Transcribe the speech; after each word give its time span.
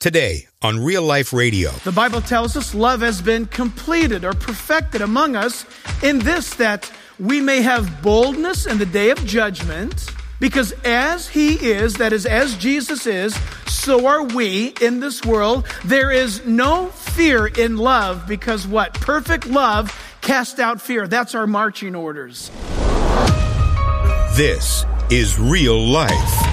Today 0.00 0.46
on 0.62 0.82
Real 0.82 1.02
Life 1.02 1.30
Radio. 1.34 1.72
The 1.84 1.92
Bible 1.92 2.22
tells 2.22 2.56
us 2.56 2.74
love 2.74 3.02
has 3.02 3.20
been 3.20 3.44
completed 3.44 4.24
or 4.24 4.32
perfected 4.32 5.02
among 5.02 5.36
us 5.36 5.66
in 6.02 6.20
this 6.20 6.54
that 6.54 6.90
we 7.18 7.42
may 7.42 7.60
have 7.60 8.00
boldness 8.00 8.64
in 8.64 8.78
the 8.78 8.86
day 8.86 9.10
of 9.10 9.22
judgment, 9.26 10.10
because 10.40 10.72
as 10.86 11.28
He 11.28 11.52
is, 11.56 11.92
that 11.96 12.14
is, 12.14 12.24
as 12.24 12.56
Jesus 12.56 13.06
is, 13.06 13.38
so 13.66 14.06
are 14.06 14.22
we 14.22 14.68
in 14.80 15.00
this 15.00 15.22
world. 15.22 15.66
There 15.84 16.10
is 16.10 16.46
no 16.46 16.86
fear 16.86 17.48
in 17.48 17.76
love, 17.76 18.26
because 18.26 18.66
what? 18.66 18.94
Perfect 18.94 19.48
love 19.48 19.94
casts 20.22 20.58
out 20.58 20.80
fear. 20.80 21.08
That's 21.08 21.34
our 21.34 21.46
marching 21.46 21.94
orders. 21.94 22.50
This 24.34 24.86
is 25.10 25.38
Real 25.38 25.78
Life. 25.78 26.49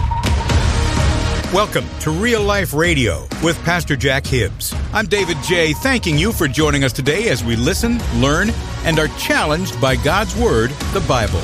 Welcome 1.54 1.86
to 2.02 2.12
Real 2.12 2.44
Life 2.44 2.74
Radio 2.74 3.26
with 3.42 3.58
Pastor 3.64 3.96
Jack 3.96 4.26
Hibbs. 4.26 4.76
I'm 4.92 5.06
David 5.06 5.38
J., 5.44 5.72
thanking 5.72 6.18
you 6.18 6.34
for 6.34 6.46
joining 6.46 6.84
us 6.84 6.92
today 6.92 7.30
as 7.30 7.42
we 7.42 7.56
listen, 7.56 8.02
learn, 8.16 8.50
and 8.84 9.00
are 9.00 9.08
challenged 9.18 9.80
by 9.80 9.96
God's 9.96 10.36
Word, 10.36 10.72
the 10.92 11.00
Bible. 11.08 11.40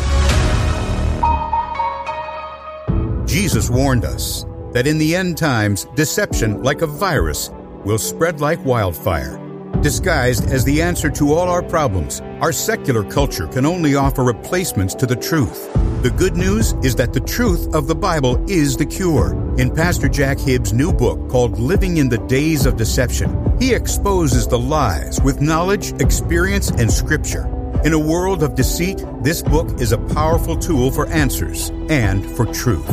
Jesus 3.25 3.69
warned 3.69 4.03
us 4.03 4.43
that 4.73 4.87
in 4.87 4.97
the 4.97 5.15
end 5.15 5.37
times, 5.37 5.85
deception, 5.95 6.61
like 6.63 6.81
a 6.81 6.87
virus, 6.87 7.49
will 7.85 7.97
spread 7.97 8.41
like 8.41 8.63
wildfire. 8.65 9.39
Disguised 9.81 10.49
as 10.49 10.65
the 10.65 10.81
answer 10.81 11.09
to 11.11 11.31
all 11.31 11.47
our 11.47 11.63
problems, 11.63 12.19
our 12.41 12.51
secular 12.51 13.09
culture 13.09 13.47
can 13.47 13.65
only 13.65 13.95
offer 13.95 14.25
replacements 14.25 14.95
to 14.95 15.05
the 15.05 15.15
truth. 15.15 15.71
The 16.03 16.11
good 16.11 16.35
news 16.35 16.73
is 16.83 16.93
that 16.97 17.13
the 17.13 17.21
truth 17.21 17.73
of 17.73 17.87
the 17.87 17.95
Bible 17.95 18.43
is 18.49 18.75
the 18.75 18.85
cure. 18.85 19.42
In 19.55 19.69
Pastor 19.69 20.09
Jack 20.09 20.39
Hibbs' 20.39 20.73
new 20.73 20.91
book 20.91 21.29
called 21.29 21.59
Living 21.59 21.97
in 21.97 22.09
the 22.09 22.17
Days 22.17 22.65
of 22.65 22.75
Deception, 22.75 23.55
he 23.59 23.71
exposes 23.71 24.47
the 24.47 24.57
lies 24.57 25.21
with 25.21 25.41
knowledge, 25.41 25.91
experience, 26.01 26.71
and 26.71 26.91
scripture. 26.91 27.45
In 27.85 27.93
a 27.93 27.99
world 27.99 28.41
of 28.41 28.55
deceit, 28.55 29.05
this 29.21 29.43
book 29.43 29.79
is 29.79 29.91
a 29.91 29.99
powerful 29.99 30.57
tool 30.57 30.89
for 30.89 31.05
answers 31.09 31.69
and 31.87 32.25
for 32.35 32.47
truth. 32.47 32.89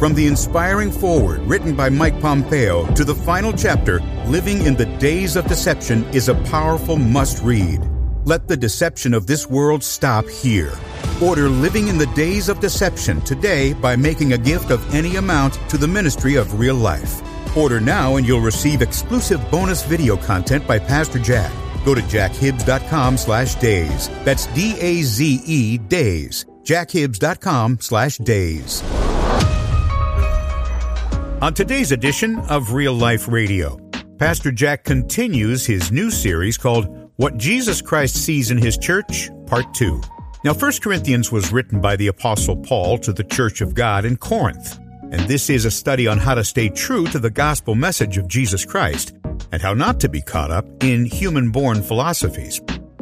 From 0.00 0.14
the 0.14 0.26
inspiring 0.26 0.90
foreword 0.90 1.42
written 1.42 1.76
by 1.76 1.90
Mike 1.90 2.20
Pompeo 2.20 2.92
to 2.94 3.04
the 3.04 3.14
final 3.14 3.52
chapter, 3.52 4.00
Living 4.26 4.66
in 4.66 4.74
the 4.74 4.86
Days 4.98 5.36
of 5.36 5.46
Deception 5.46 6.04
is 6.06 6.28
a 6.28 6.34
powerful 6.46 6.96
must 6.96 7.40
read. 7.44 7.88
Let 8.30 8.46
the 8.46 8.56
deception 8.56 9.12
of 9.12 9.26
this 9.26 9.48
world 9.48 9.82
stop 9.82 10.24
here. 10.28 10.72
Order 11.20 11.48
Living 11.48 11.88
in 11.88 11.98
the 11.98 12.06
Days 12.14 12.48
of 12.48 12.60
Deception 12.60 13.20
today 13.22 13.72
by 13.72 13.96
making 13.96 14.34
a 14.34 14.38
gift 14.38 14.70
of 14.70 14.94
any 14.94 15.16
amount 15.16 15.54
to 15.68 15.76
the 15.76 15.88
Ministry 15.88 16.36
of 16.36 16.56
Real 16.56 16.76
Life. 16.76 17.22
Order 17.56 17.80
now 17.80 18.18
and 18.18 18.24
you'll 18.24 18.40
receive 18.40 18.82
exclusive 18.82 19.40
bonus 19.50 19.82
video 19.82 20.16
content 20.16 20.64
by 20.64 20.78
Pastor 20.78 21.18
Jack. 21.18 21.50
Go 21.84 21.92
to 21.92 22.02
jackhibbs.com 22.02 23.16
slash 23.16 23.56
days. 23.56 24.08
That's 24.22 24.46
D-A-Z-E 24.54 25.78
days. 25.78 26.44
jackhibbs.com 26.62 27.80
slash 27.80 28.18
days. 28.18 28.80
On 31.42 31.52
today's 31.52 31.90
edition 31.90 32.38
of 32.48 32.74
Real 32.74 32.94
Life 32.94 33.26
Radio, 33.26 33.80
Pastor 34.18 34.52
Jack 34.52 34.84
continues 34.84 35.66
his 35.66 35.90
new 35.90 36.12
series 36.12 36.56
called 36.56 36.99
What 37.20 37.36
Jesus 37.36 37.82
Christ 37.82 38.14
Sees 38.14 38.50
in 38.50 38.56
His 38.56 38.78
Church, 38.78 39.28
Part 39.44 39.74
2. 39.74 40.00
Now, 40.42 40.54
1 40.54 40.72
Corinthians 40.80 41.30
was 41.30 41.52
written 41.52 41.78
by 41.78 41.94
the 41.96 42.06
Apostle 42.06 42.56
Paul 42.56 42.96
to 42.96 43.12
the 43.12 43.24
Church 43.24 43.60
of 43.60 43.74
God 43.74 44.06
in 44.06 44.16
Corinth, 44.16 44.78
and 45.02 45.20
this 45.28 45.50
is 45.50 45.66
a 45.66 45.70
study 45.70 46.06
on 46.06 46.16
how 46.16 46.34
to 46.34 46.42
stay 46.42 46.70
true 46.70 47.06
to 47.08 47.18
the 47.18 47.28
gospel 47.28 47.74
message 47.74 48.16
of 48.16 48.26
Jesus 48.26 48.64
Christ 48.64 49.14
and 49.52 49.60
how 49.60 49.74
not 49.74 50.00
to 50.00 50.08
be 50.08 50.22
caught 50.22 50.50
up 50.50 50.64
in 50.82 51.04
human 51.04 51.50
born 51.50 51.82
philosophies. 51.82 52.58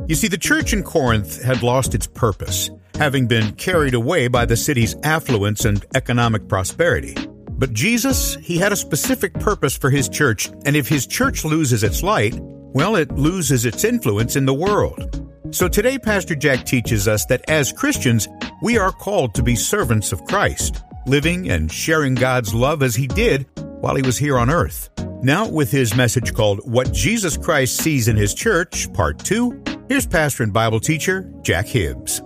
You 0.09 0.17
see, 0.17 0.27
the 0.27 0.37
church 0.37 0.73
in 0.73 0.83
Corinth 0.83 1.41
had 1.41 1.63
lost 1.63 1.95
its 1.95 2.09
purpose, 2.09 2.71
having 2.97 3.29
been 3.29 3.55
carried 3.55 3.95
away 3.95 4.27
by 4.27 4.47
the 4.47 4.57
city's 4.57 4.97
affluence 5.05 5.65
and 5.65 5.87
economic 5.95 6.49
prosperity. 6.49 7.15
But 7.51 7.73
Jesus, 7.73 8.35
he 8.35 8.59
had 8.59 8.73
a 8.73 8.77
specific 8.77 9.35
purpose 9.35 9.79
for 9.79 9.91
his 9.91 10.09
church, 10.09 10.51
and 10.65 10.75
if 10.75 10.89
his 10.89 11.07
church 11.07 11.45
loses 11.45 11.85
its 11.85 12.03
light, 12.03 12.37
well, 12.79 12.95
it 12.95 13.11
loses 13.11 13.65
its 13.65 13.83
influence 13.83 14.37
in 14.37 14.47
the 14.47 14.55
world. 14.55 15.29
So 15.51 15.67
today, 15.67 15.99
Pastor 15.99 16.37
Jack 16.37 16.65
teaches 16.65 17.09
us 17.09 17.27
that 17.27 17.43
as 17.51 17.73
Christians, 17.73 18.29
we 18.63 18.79
are 18.79 18.93
called 18.93 19.35
to 19.35 19.43
be 19.43 19.57
servants 19.57 20.13
of 20.13 20.25
Christ, 20.27 20.85
living 21.05 21.51
and 21.51 21.73
sharing 21.73 22.15
God's 22.15 22.55
love 22.55 22.85
as 22.85 22.95
he 22.95 23.09
did 23.09 23.49
while 23.81 23.97
he 23.97 24.03
was 24.03 24.17
here 24.17 24.39
on 24.39 24.49
earth. 24.49 24.91
Now, 25.25 25.49
with 25.49 25.73
his 25.73 25.97
message 25.97 26.33
called 26.35 26.61
What 26.71 26.93
Jesus 26.93 27.37
Christ 27.37 27.79
Sees 27.79 28.07
in 28.07 28.15
His 28.15 28.33
Church, 28.33 28.93
Part 28.93 29.19
2, 29.25 29.65
here's 29.89 30.07
pastor 30.07 30.45
and 30.45 30.53
Bible 30.53 30.79
teacher 30.79 31.29
Jack 31.43 31.67
Hibbs. 31.67 32.23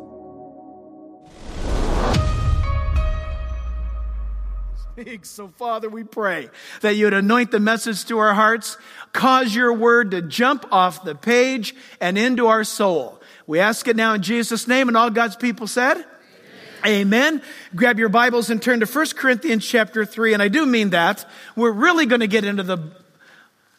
So, 5.23 5.49
Father, 5.49 5.89
we 5.89 6.05
pray 6.05 6.49
that 6.81 6.95
you'd 6.95 7.13
anoint 7.13 7.51
the 7.51 7.61
message 7.61 8.05
to 8.07 8.19
our 8.19 8.35
hearts, 8.35 8.77
cause 9.13 9.55
your 9.55 9.73
word 9.73 10.13
to 10.13 10.23
jump 10.23 10.67
off 10.71 11.05
the 11.05 11.15
page 11.15 11.75
and 12.01 12.17
into 12.17 12.47
our 12.47 12.65
soul. 12.65 13.21
We 13.47 13.59
ask 13.59 13.89
it 13.89 13.97
now 13.97 14.15
in 14.15 14.23
Jesus' 14.23 14.69
name, 14.69 14.89
and 14.89 14.97
all 14.97 15.11
God's 15.11 15.37
people 15.37 15.67
said, 15.67 16.05
Amen. 16.85 17.43
Grab 17.75 17.99
your 17.99 18.09
Bibles 18.09 18.51
and 18.51 18.61
turn 18.61 18.81
to 18.81 18.87
1 18.87 19.07
Corinthians 19.17 19.67
chapter 19.67 20.05
3, 20.05 20.35
and 20.35 20.43
I 20.43 20.49
do 20.49 20.67
mean 20.67 20.91
that. 20.91 21.29
We're 21.55 21.71
really 21.71 22.07
going 22.07 22.21
to 22.21 22.27
get 22.27 22.45
into 22.45 22.63
the 22.63 22.79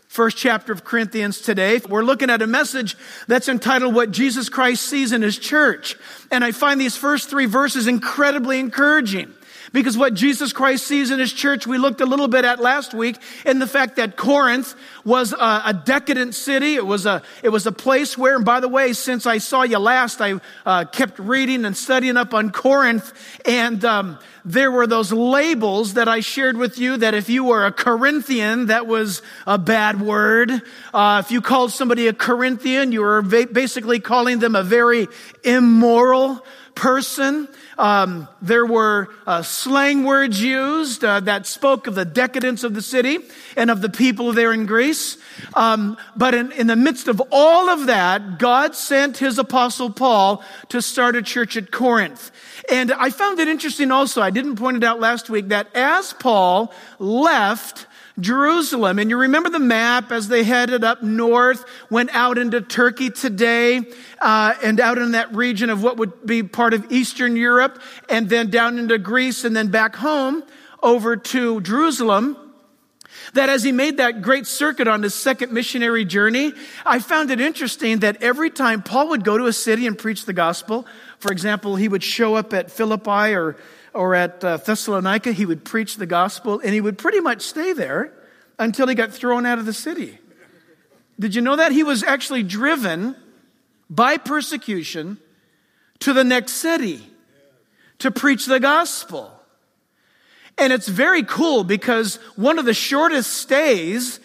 first 0.08 0.38
chapter 0.38 0.72
of 0.72 0.84
Corinthians 0.84 1.42
today. 1.42 1.82
We're 1.90 2.04
looking 2.04 2.30
at 2.30 2.42
a 2.42 2.48
message 2.48 2.96
that's 3.28 3.50
entitled 3.50 3.96
What 3.96 4.12
Jesus 4.12 4.48
Christ 4.48 4.84
Sees 4.84 5.12
in 5.12 5.22
His 5.22 5.38
Church. 5.38 5.98
And 6.32 6.44
I 6.44 6.52
find 6.52 6.80
these 6.80 6.96
first 6.96 7.30
three 7.30 7.48
verses 7.48 7.88
incredibly 7.88 8.60
encouraging. 8.60 9.34
Because 9.74 9.98
what 9.98 10.14
Jesus 10.14 10.54
Christ 10.54 10.86
sees 10.86 11.10
in 11.10 11.20
his 11.20 11.34
church, 11.34 11.66
we 11.66 11.80
looked 11.80 12.00
a 12.00 12.06
little 12.06 12.28
bit 12.28 12.46
at 12.46 12.60
last 12.60 12.94
week 12.94 13.18
in 13.44 13.58
the 13.58 13.66
fact 13.66 13.96
that 13.96 14.16
Corinth 14.16 14.76
was 15.04 15.34
a, 15.34 15.62
a 15.66 15.82
decadent 15.84 16.36
city. 16.36 16.76
It 16.76 16.86
was 16.86 17.08
a, 17.08 17.24
it 17.42 17.50
was 17.50 17.66
a 17.66 17.72
place 17.72 18.16
where, 18.16 18.36
and 18.36 18.46
by 18.46 18.60
the 18.60 18.68
way, 18.68 18.94
since 18.94 19.26
I 19.26 19.40
saw 19.40 19.64
you 19.64 19.80
last, 19.80 20.22
I 20.22 20.40
uh, 20.64 20.86
kept 20.86 21.18
reading 21.18 21.66
and 21.66 21.76
studying 21.76 22.18
up 22.18 22.36
on 22.36 22.52
Corinth. 22.52 23.12
And 23.46 23.84
um, 23.84 24.20
there 24.46 24.72
were 24.72 24.86
those 24.86 25.12
labels 25.12 25.96
that 25.96 26.08
I 26.08 26.20
shared 26.20 26.56
with 26.56 26.78
you 26.78 26.98
that 26.98 27.16
if 27.16 27.28
you 27.28 27.44
were 27.44 27.66
a 27.66 27.72
Corinthian, 27.72 28.68
that 28.68 28.86
was 28.86 29.24
a 29.48 29.58
bad 29.58 30.00
word. 30.00 30.52
Uh, 30.94 31.24
if 31.26 31.32
you 31.32 31.42
called 31.42 31.72
somebody 31.72 32.08
a 32.08 32.14
Corinthian, 32.14 32.92
you 32.92 33.02
were 33.02 33.24
basically 33.24 34.00
calling 34.00 34.38
them 34.38 34.56
a 34.56 34.62
very 34.62 35.08
immoral 35.44 36.46
person. 36.76 37.48
Um, 37.78 38.28
there 38.42 38.66
were 38.66 39.10
uh, 39.26 39.42
slang 39.42 40.04
words 40.04 40.42
used 40.42 41.04
uh, 41.04 41.20
that 41.22 41.46
spoke 41.48 41.88
of 41.88 41.96
the 41.96 42.06
decadence 42.06 42.64
of 42.64 42.74
the 42.74 42.82
city 42.82 43.20
and 43.56 43.70
of 43.70 43.82
the 43.82 43.90
people 43.90 44.34
there 44.34 44.54
in 44.54 44.66
Greece. 44.66 45.18
Um, 45.54 45.98
but 46.16 46.34
in, 46.34 46.52
in 46.52 46.68
the 46.68 46.76
midst 46.76 47.08
of 47.08 47.22
all 47.32 47.70
of 47.70 47.88
that, 47.88 48.38
God 48.40 48.76
sent 48.76 49.18
his 49.18 49.40
apostle 49.40 49.90
Paul 49.90 50.44
to 50.70 50.82
start 50.82 51.16
a 51.16 51.22
church 51.22 51.58
at 51.58 51.72
Corinth. 51.72 52.32
And 52.72 52.92
I 52.92 53.10
found 53.10 53.40
it 53.40 53.48
interesting 53.48 53.92
also, 53.92 54.22
I 54.22 54.30
didn't 54.30 54.56
point 54.56 54.78
it 54.78 54.84
out 54.84 55.00
last 55.00 55.30
week, 55.30 55.50
that 55.50 55.68
as 55.76 56.14
Paul 56.14 56.74
left 57.00 57.88
Jerusalem. 58.20 59.00
And 59.00 59.10
you 59.10 59.18
remember 59.18 59.50
the 59.50 59.60
map 59.60 60.12
as 60.12 60.28
they 60.28 60.44
headed 60.44 60.84
up 60.84 61.02
north, 61.02 61.66
went 61.90 62.10
out 62.14 62.38
into 62.38 62.62
Turkey 62.62 63.10
today, 63.10 63.82
uh, 64.22 64.54
and 64.64 64.80
out 64.80 64.98
in 64.98 65.12
that 65.12 65.34
region 65.36 65.70
of 65.70 65.82
what 65.82 65.98
would 65.98 66.26
be 66.26 66.44
part 66.44 66.74
of 66.74 66.92
Eastern 66.92 67.36
Europe, 67.36 67.82
and 68.10 68.30
then 68.30 68.50
down 68.50 68.78
into 68.78 68.98
Greece, 68.98 69.44
and 69.44 69.56
then 69.56 69.70
back 69.70 69.96
home 69.96 70.44
over 70.82 71.16
to 71.18 71.62
Jerusalem. 71.62 72.38
That 73.34 73.50
as 73.50 73.64
he 73.64 73.72
made 73.72 73.98
that 73.98 74.22
great 74.22 74.46
circuit 74.46 74.88
on 74.88 75.02
his 75.02 75.16
second 75.16 75.52
missionary 75.52 76.04
journey, 76.04 76.52
I 76.86 77.00
found 77.00 77.32
it 77.32 77.40
interesting 77.40 78.00
that 78.00 78.22
every 78.22 78.50
time 78.50 78.84
Paul 78.84 79.10
would 79.10 79.24
go 79.24 79.38
to 79.38 79.46
a 79.46 79.54
city 79.54 79.88
and 79.88 79.98
preach 79.98 80.26
the 80.26 80.34
gospel, 80.34 80.86
for 81.20 81.32
example, 81.32 81.78
he 81.78 81.88
would 81.88 82.04
show 82.04 82.36
up 82.36 82.54
at 82.54 82.70
Philippi 82.70 83.34
or 83.34 83.56
or 83.94 84.16
at 84.16 84.44
uh, 84.44 84.58
Thessalonica, 84.58 85.32
he 85.32 85.46
would 85.46 85.64
preach 85.64 85.98
the 85.98 86.06
gospel 86.06 86.60
and 86.60 86.74
he 86.74 86.82
would 86.82 86.98
pretty 86.98 87.20
much 87.20 87.42
stay 87.42 87.74
there 87.74 88.14
until 88.60 88.88
he 88.88 88.96
got 88.96 89.12
thrown 89.12 89.46
out 89.46 89.60
of 89.60 89.66
the 89.66 89.74
city. 89.74 90.18
Did 91.20 91.36
you 91.36 91.42
know 91.42 91.56
that? 91.56 91.72
He 91.72 91.84
was 91.84 92.04
actually 92.04 92.44
driven 92.44 93.16
by 93.90 94.18
persecution 94.18 95.18
to 96.00 96.14
the 96.14 96.24
next 96.24 96.54
city 96.54 97.02
to 98.00 98.12
preach 98.12 98.46
the 98.46 98.60
gospel. 98.60 99.32
And 100.58 100.74
it's 100.74 100.88
very 100.88 101.24
cool 101.24 101.64
because 101.64 102.16
one 102.36 102.60
of 102.60 102.66
the 102.66 102.74
shortest 102.74 103.34
stays 103.34 104.20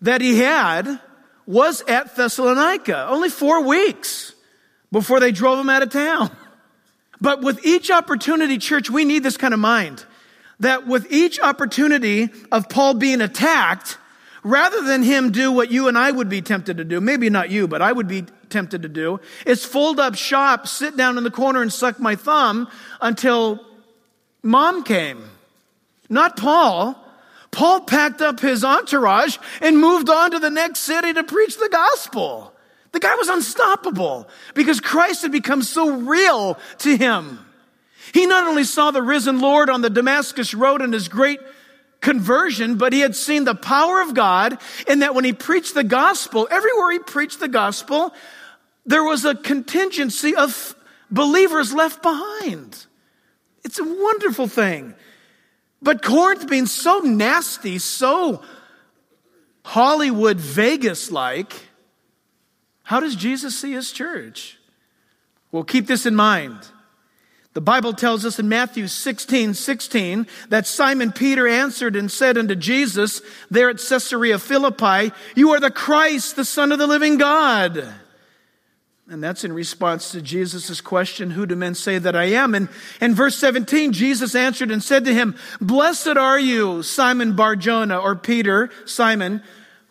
that 0.00 0.20
he 0.20 0.38
had 0.38 1.00
was 1.46 1.82
at 1.82 2.14
Thessalonica, 2.16 3.06
only 3.08 3.28
four 3.28 3.62
weeks 3.62 4.34
before 4.90 5.20
they 5.20 5.32
drove 5.32 5.58
him 5.58 5.70
out 5.70 5.82
of 5.82 5.90
town. 5.90 6.30
But 7.22 7.40
with 7.40 7.64
each 7.64 7.88
opportunity, 7.88 8.58
church, 8.58 8.90
we 8.90 9.04
need 9.04 9.22
this 9.22 9.36
kind 9.36 9.54
of 9.54 9.60
mind. 9.60 10.04
That 10.58 10.88
with 10.88 11.06
each 11.10 11.38
opportunity 11.38 12.30
of 12.50 12.68
Paul 12.68 12.94
being 12.94 13.20
attacked 13.20 13.96
rather 14.42 14.82
than 14.82 15.04
him 15.04 15.30
do 15.30 15.52
what 15.52 15.70
you 15.70 15.86
and 15.86 15.96
I 15.96 16.10
would 16.10 16.28
be 16.28 16.42
tempted 16.42 16.78
to 16.78 16.84
do, 16.84 17.00
maybe 17.00 17.30
not 17.30 17.48
you, 17.48 17.68
but 17.68 17.80
I 17.80 17.92
would 17.92 18.08
be 18.08 18.24
tempted 18.50 18.82
to 18.82 18.88
do, 18.88 19.20
is 19.46 19.64
fold 19.64 20.00
up 20.00 20.16
shop, 20.16 20.66
sit 20.66 20.96
down 20.96 21.16
in 21.16 21.22
the 21.22 21.30
corner 21.30 21.62
and 21.62 21.72
suck 21.72 22.00
my 22.00 22.16
thumb 22.16 22.68
until 23.00 23.64
mom 24.42 24.82
came. 24.82 25.22
Not 26.08 26.36
Paul. 26.36 26.98
Paul 27.52 27.82
packed 27.82 28.20
up 28.20 28.40
his 28.40 28.64
entourage 28.64 29.38
and 29.60 29.78
moved 29.78 30.10
on 30.10 30.32
to 30.32 30.40
the 30.40 30.50
next 30.50 30.80
city 30.80 31.12
to 31.12 31.22
preach 31.22 31.56
the 31.56 31.68
gospel. 31.70 32.52
The 32.92 33.00
guy 33.00 33.14
was 33.16 33.28
unstoppable 33.28 34.28
because 34.54 34.80
Christ 34.80 35.22
had 35.22 35.32
become 35.32 35.62
so 35.62 35.96
real 35.96 36.58
to 36.78 36.96
him. 36.96 37.38
He 38.12 38.26
not 38.26 38.46
only 38.46 38.64
saw 38.64 38.90
the 38.90 39.02
risen 39.02 39.40
Lord 39.40 39.70
on 39.70 39.80
the 39.80 39.90
Damascus 39.90 40.52
road 40.52 40.82
and 40.82 40.92
his 40.92 41.08
great 41.08 41.40
conversion, 42.02 42.76
but 42.76 42.92
he 42.92 43.00
had 43.00 43.16
seen 43.16 43.44
the 43.44 43.54
power 43.54 44.02
of 44.02 44.12
God 44.12 44.58
in 44.86 44.98
that 44.98 45.14
when 45.14 45.24
he 45.24 45.32
preached 45.32 45.74
the 45.74 45.84
gospel, 45.84 46.46
everywhere 46.50 46.90
he 46.90 46.98
preached 46.98 47.40
the 47.40 47.48
gospel, 47.48 48.12
there 48.84 49.04
was 49.04 49.24
a 49.24 49.34
contingency 49.34 50.34
of 50.34 50.74
believers 51.10 51.72
left 51.72 52.02
behind. 52.02 52.86
It's 53.64 53.78
a 53.78 53.84
wonderful 53.84 54.48
thing. 54.48 54.94
But 55.80 56.02
Corinth 56.02 56.48
being 56.48 56.66
so 56.66 56.98
nasty, 56.98 57.78
so 57.78 58.42
Hollywood 59.64 60.38
Vegas 60.38 61.10
like, 61.10 61.52
how 62.92 63.00
does 63.00 63.16
Jesus 63.16 63.58
see 63.58 63.72
his 63.72 63.90
church? 63.90 64.58
Well, 65.50 65.64
keep 65.64 65.86
this 65.86 66.04
in 66.04 66.14
mind. 66.14 66.58
The 67.54 67.62
Bible 67.62 67.94
tells 67.94 68.26
us 68.26 68.38
in 68.38 68.50
Matthew 68.50 68.86
16, 68.86 69.54
16, 69.54 70.26
that 70.50 70.66
Simon 70.66 71.10
Peter 71.10 71.48
answered 71.48 71.96
and 71.96 72.10
said 72.10 72.36
unto 72.36 72.54
Jesus 72.54 73.22
there 73.50 73.70
at 73.70 73.78
Caesarea 73.78 74.38
Philippi, 74.38 75.10
You 75.34 75.52
are 75.52 75.58
the 75.60 75.70
Christ, 75.70 76.36
the 76.36 76.44
Son 76.44 76.70
of 76.70 76.78
the 76.78 76.86
living 76.86 77.16
God. 77.16 77.82
And 79.08 79.24
that's 79.24 79.42
in 79.42 79.54
response 79.54 80.12
to 80.12 80.20
Jesus' 80.20 80.82
question, 80.82 81.30
Who 81.30 81.46
do 81.46 81.56
men 81.56 81.74
say 81.74 81.96
that 81.96 82.14
I 82.14 82.24
am? 82.24 82.54
And 82.54 82.68
in 83.00 83.14
verse 83.14 83.36
17, 83.36 83.94
Jesus 83.94 84.34
answered 84.34 84.70
and 84.70 84.82
said 84.82 85.06
to 85.06 85.14
him, 85.14 85.34
Blessed 85.62 86.18
are 86.18 86.38
you, 86.38 86.82
Simon 86.82 87.36
Barjona, 87.36 87.98
or 87.98 88.16
Peter, 88.16 88.68
Simon, 88.84 89.42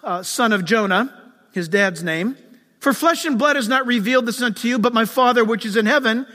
uh, 0.03 0.21
son 0.21 0.53
of 0.53 0.65
Jonah, 0.65 1.33
his 1.51 1.67
dad's 1.67 2.03
name. 2.03 2.37
For 2.81 2.93
flesh 2.93 3.25
and 3.25 3.37
blood 3.37 3.57
has 3.57 3.69
not 3.69 3.85
revealed 3.85 4.25
this 4.25 4.41
unto 4.41 4.67
you, 4.67 4.79
but 4.79 4.91
my 4.91 5.05
Father 5.05 5.45
which 5.45 5.67
is 5.67 5.77
in 5.77 5.85
heaven. 5.85 6.25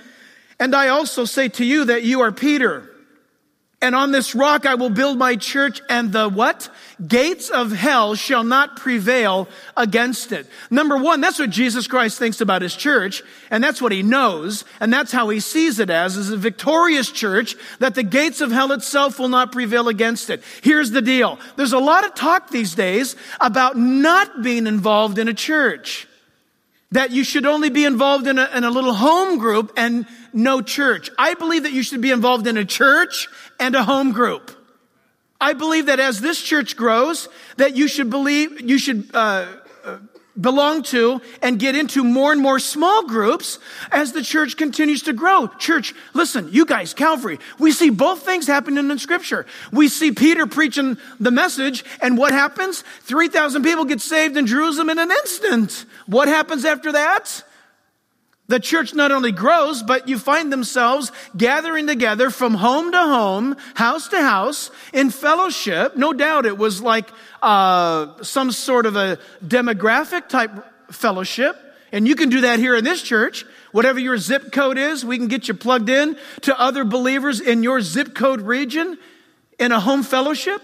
And 0.61 0.77
I 0.77 0.89
also 0.89 1.25
say 1.25 1.49
to 1.49 1.65
you 1.65 1.87
that 1.87 2.05
you 2.05 2.21
are 2.21 2.31
Peter. 2.31 2.89
And 3.83 3.97
on 3.97 4.13
this 4.13 4.33
rock 4.33 4.65
I 4.65 4.77
will 4.77 4.89
build 4.89 5.19
my 5.19 5.35
church 5.35 5.83
and 5.91 6.13
the 6.13 6.29
what? 6.29 6.69
Gates 7.05 7.51
of 7.51 7.73
hell 7.73 8.15
shall 8.15 8.45
not 8.45 8.77
prevail 8.77 9.49
against 9.77 10.31
it. 10.31 10.47
Number 10.71 10.97
one, 10.97 11.21
that's 11.21 11.41
what 11.41 11.51
Jesus 11.51 11.89
Christ 11.89 12.17
thinks 12.17 12.41
about 12.41 12.63
his 12.63 12.77
church. 12.77 13.25
And 13.51 13.63
that's 13.63 13.83
what 13.83 13.91
he 13.91 14.05
knows. 14.05 14.65
And 14.79 14.93
that's 14.93 15.11
how 15.11 15.29
he 15.31 15.41
sees 15.41 15.81
it 15.81 15.91
as, 15.91 16.17
as 16.17 16.31
a 16.31 16.37
victorious 16.37 17.11
church 17.11 17.57
that 17.81 17.97
the 17.97 18.05
gates 18.05 18.41
of 18.41 18.53
hell 18.53 18.71
itself 18.71 19.19
will 19.19 19.29
not 19.29 19.51
prevail 19.51 19.89
against 19.89 20.31
it. 20.31 20.45
Here's 20.63 20.93
the 20.93 21.03
deal. 21.03 21.41
There's 21.57 21.73
a 21.73 21.81
lot 21.81 22.05
of 22.05 22.15
talk 22.15 22.51
these 22.51 22.77
days 22.77 23.17
about 23.41 23.77
not 23.77 24.45
being 24.45 24.69
involved 24.69 25.19
in 25.19 25.27
a 25.27 25.35
church 25.35 26.07
that 26.93 27.11
you 27.11 27.25
should 27.25 27.47
only 27.47 27.69
be 27.69 27.85
involved 27.85 28.27
in 28.27 28.39
a, 28.39 28.49
in 28.55 28.65
a, 28.65 28.71
little 28.71 28.95
home 28.95 29.39
group 29.39 29.73
and 29.77 30.07
no 30.33 30.63
church. 30.63 31.11
I 31.19 31.35
believe 31.35 31.65
that 31.65 31.73
you 31.73 31.83
should 31.83 32.01
be 32.01 32.11
involved 32.11 32.47
in 32.47 32.57
a 32.57 32.65
church 32.65 33.29
and 33.59 33.75
a 33.75 33.83
home 33.83 34.13
group. 34.13 34.53
I 35.41 35.53
believe 35.53 35.87
that 35.87 36.01
as 36.01 36.21
this 36.21 36.41
church 36.41 36.77
grows, 36.77 37.29
that 37.57 37.77
you 37.77 37.89
should 37.89 38.09
believe, 38.09 38.61
you 38.61 38.79
should, 38.79 39.11
uh, 39.13 39.47
uh, 39.85 39.99
belong 40.41 40.83
to 40.83 41.21
and 41.43 41.59
get 41.59 41.75
into 41.75 42.05
more 42.05 42.33
and 42.33 42.41
more 42.41 42.59
small 42.59 43.07
groups 43.07 43.59
as 43.91 44.13
the 44.13 44.23
church 44.23 44.57
continues 44.57 45.03
to 45.03 45.13
grow. 45.13 45.49
Church, 45.59 45.95
listen, 46.15 46.49
you 46.53 46.67
guys, 46.67 46.95
Calvary, 46.95 47.39
we 47.59 47.73
see 47.73 47.91
both 47.91 48.23
things 48.23 48.47
happening 48.47 48.91
in 48.91 48.99
scripture. 48.99 49.47
We 49.73 49.89
see 49.89 50.13
Peter 50.13 50.47
preaching 50.47 50.99
the 51.19 51.31
message 51.31 51.85
and 52.01 52.19
what 52.19 52.33
happens? 52.33 52.83
3,000 53.03 53.63
people 53.63 53.85
get 53.85 54.01
saved 54.01 54.37
in 54.37 54.47
Jerusalem 54.47 54.91
in 54.91 54.99
an 54.99 55.11
instant. 55.11 55.85
What 56.07 56.29
happens 56.29 56.65
after 56.65 56.93
that? 56.93 57.43
The 58.49 58.61
church 58.61 58.95
not 58.95 59.11
only 59.11 59.33
grows, 59.33 59.83
but 59.83 60.09
you 60.09 60.19
find 60.19 60.53
themselves 60.53 61.11
gathering 61.37 61.87
together 61.89 62.31
from 62.31 62.55
home 62.55 62.93
to 62.93 62.99
home, 62.99 63.57
house 63.75 64.09
to 64.09 64.21
house, 64.21 64.71
in 64.93 65.11
fellowship. 65.11 65.97
No 65.97 66.13
doubt 66.13 66.47
it 66.47 66.57
was 66.57 66.81
like 66.81 67.09
uh, 67.43 68.23
some 68.23 68.53
sort 68.53 68.87
of 68.87 68.95
a 68.95 69.19
demographic 69.45 70.29
type 70.29 70.53
fellowship. 70.93 71.57
And 71.91 72.07
you 72.07 72.15
can 72.15 72.29
do 72.29 72.43
that 72.43 72.59
here 72.61 72.77
in 72.77 72.85
this 72.85 73.03
church. 73.03 73.45
Whatever 73.73 73.99
your 73.99 74.17
zip 74.17 74.53
code 74.53 74.79
is, 74.79 75.05
we 75.05 75.19
can 75.19 75.29
get 75.29 75.49
you 75.49 75.55
plugged 75.55 75.89
in 75.89 76.17
to 76.43 76.61
other 76.61 76.85
believers 76.85 77.41
in 77.41 77.63
your 77.63 77.81
zip 77.81 78.15
code 78.15 78.41
region 78.43 78.97
in 79.59 79.73
a 79.73 79.81
home 79.81 80.03
fellowship. 80.03 80.63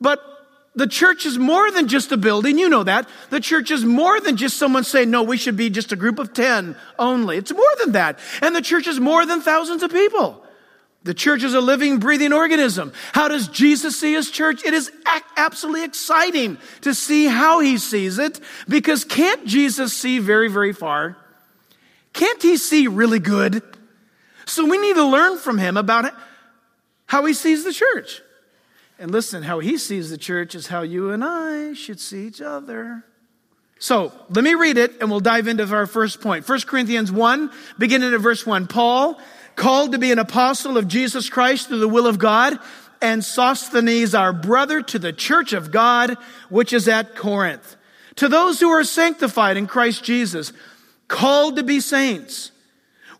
But 0.00 0.20
the 0.76 0.86
church 0.86 1.24
is 1.24 1.38
more 1.38 1.70
than 1.70 1.88
just 1.88 2.12
a 2.12 2.18
building. 2.18 2.58
You 2.58 2.68
know 2.68 2.84
that. 2.84 3.08
The 3.30 3.40
church 3.40 3.70
is 3.70 3.84
more 3.84 4.20
than 4.20 4.36
just 4.36 4.58
someone 4.58 4.84
saying, 4.84 5.10
no, 5.10 5.22
we 5.22 5.38
should 5.38 5.56
be 5.56 5.70
just 5.70 5.90
a 5.90 5.96
group 5.96 6.18
of 6.18 6.34
10 6.34 6.76
only. 6.98 7.38
It's 7.38 7.52
more 7.52 7.64
than 7.82 7.92
that. 7.92 8.18
And 8.42 8.54
the 8.54 8.60
church 8.60 8.86
is 8.86 9.00
more 9.00 9.24
than 9.24 9.40
thousands 9.40 9.82
of 9.82 9.90
people. 9.90 10.44
The 11.02 11.14
church 11.14 11.44
is 11.44 11.54
a 11.54 11.60
living, 11.60 11.98
breathing 11.98 12.34
organism. 12.34 12.92
How 13.12 13.28
does 13.28 13.48
Jesus 13.48 13.98
see 13.98 14.12
his 14.12 14.30
church? 14.30 14.64
It 14.64 14.74
is 14.74 14.92
absolutely 15.36 15.84
exciting 15.84 16.58
to 16.82 16.92
see 16.92 17.26
how 17.26 17.60
he 17.60 17.78
sees 17.78 18.18
it 18.18 18.38
because 18.68 19.04
can't 19.04 19.46
Jesus 19.46 19.96
see 19.96 20.18
very, 20.18 20.48
very 20.48 20.74
far? 20.74 21.16
Can't 22.12 22.42
he 22.42 22.58
see 22.58 22.86
really 22.86 23.20
good? 23.20 23.62
So 24.44 24.66
we 24.66 24.78
need 24.78 24.96
to 24.96 25.04
learn 25.04 25.38
from 25.38 25.56
him 25.56 25.76
about 25.76 26.12
how 27.06 27.24
he 27.24 27.32
sees 27.32 27.64
the 27.64 27.72
church. 27.72 28.20
And 28.98 29.10
listen, 29.10 29.42
how 29.42 29.58
he 29.58 29.76
sees 29.76 30.10
the 30.10 30.18
church 30.18 30.54
is 30.54 30.68
how 30.68 30.82
you 30.82 31.10
and 31.10 31.22
I 31.22 31.74
should 31.74 32.00
see 32.00 32.26
each 32.26 32.40
other. 32.40 33.04
So 33.78 34.10
let 34.30 34.42
me 34.42 34.54
read 34.54 34.78
it 34.78 35.00
and 35.00 35.10
we'll 35.10 35.20
dive 35.20 35.48
into 35.48 35.70
our 35.74 35.86
first 35.86 36.22
point. 36.22 36.48
1 36.48 36.60
Corinthians 36.62 37.12
1, 37.12 37.50
beginning 37.78 38.14
at 38.14 38.20
verse 38.20 38.46
1. 38.46 38.68
Paul, 38.68 39.20
called 39.54 39.92
to 39.92 39.98
be 39.98 40.12
an 40.12 40.18
apostle 40.18 40.78
of 40.78 40.88
Jesus 40.88 41.28
Christ 41.28 41.68
through 41.68 41.80
the 41.80 41.88
will 41.88 42.06
of 42.06 42.18
God, 42.18 42.58
and 43.02 43.22
Sosthenes, 43.22 44.14
our 44.14 44.32
brother, 44.32 44.80
to 44.80 44.98
the 44.98 45.12
church 45.12 45.52
of 45.52 45.70
God, 45.70 46.16
which 46.48 46.72
is 46.72 46.88
at 46.88 47.14
Corinth. 47.14 47.76
To 48.16 48.28
those 48.28 48.60
who 48.60 48.70
are 48.70 48.84
sanctified 48.84 49.58
in 49.58 49.66
Christ 49.66 50.02
Jesus, 50.02 50.54
called 51.06 51.56
to 51.56 51.62
be 51.62 51.80
saints 51.80 52.52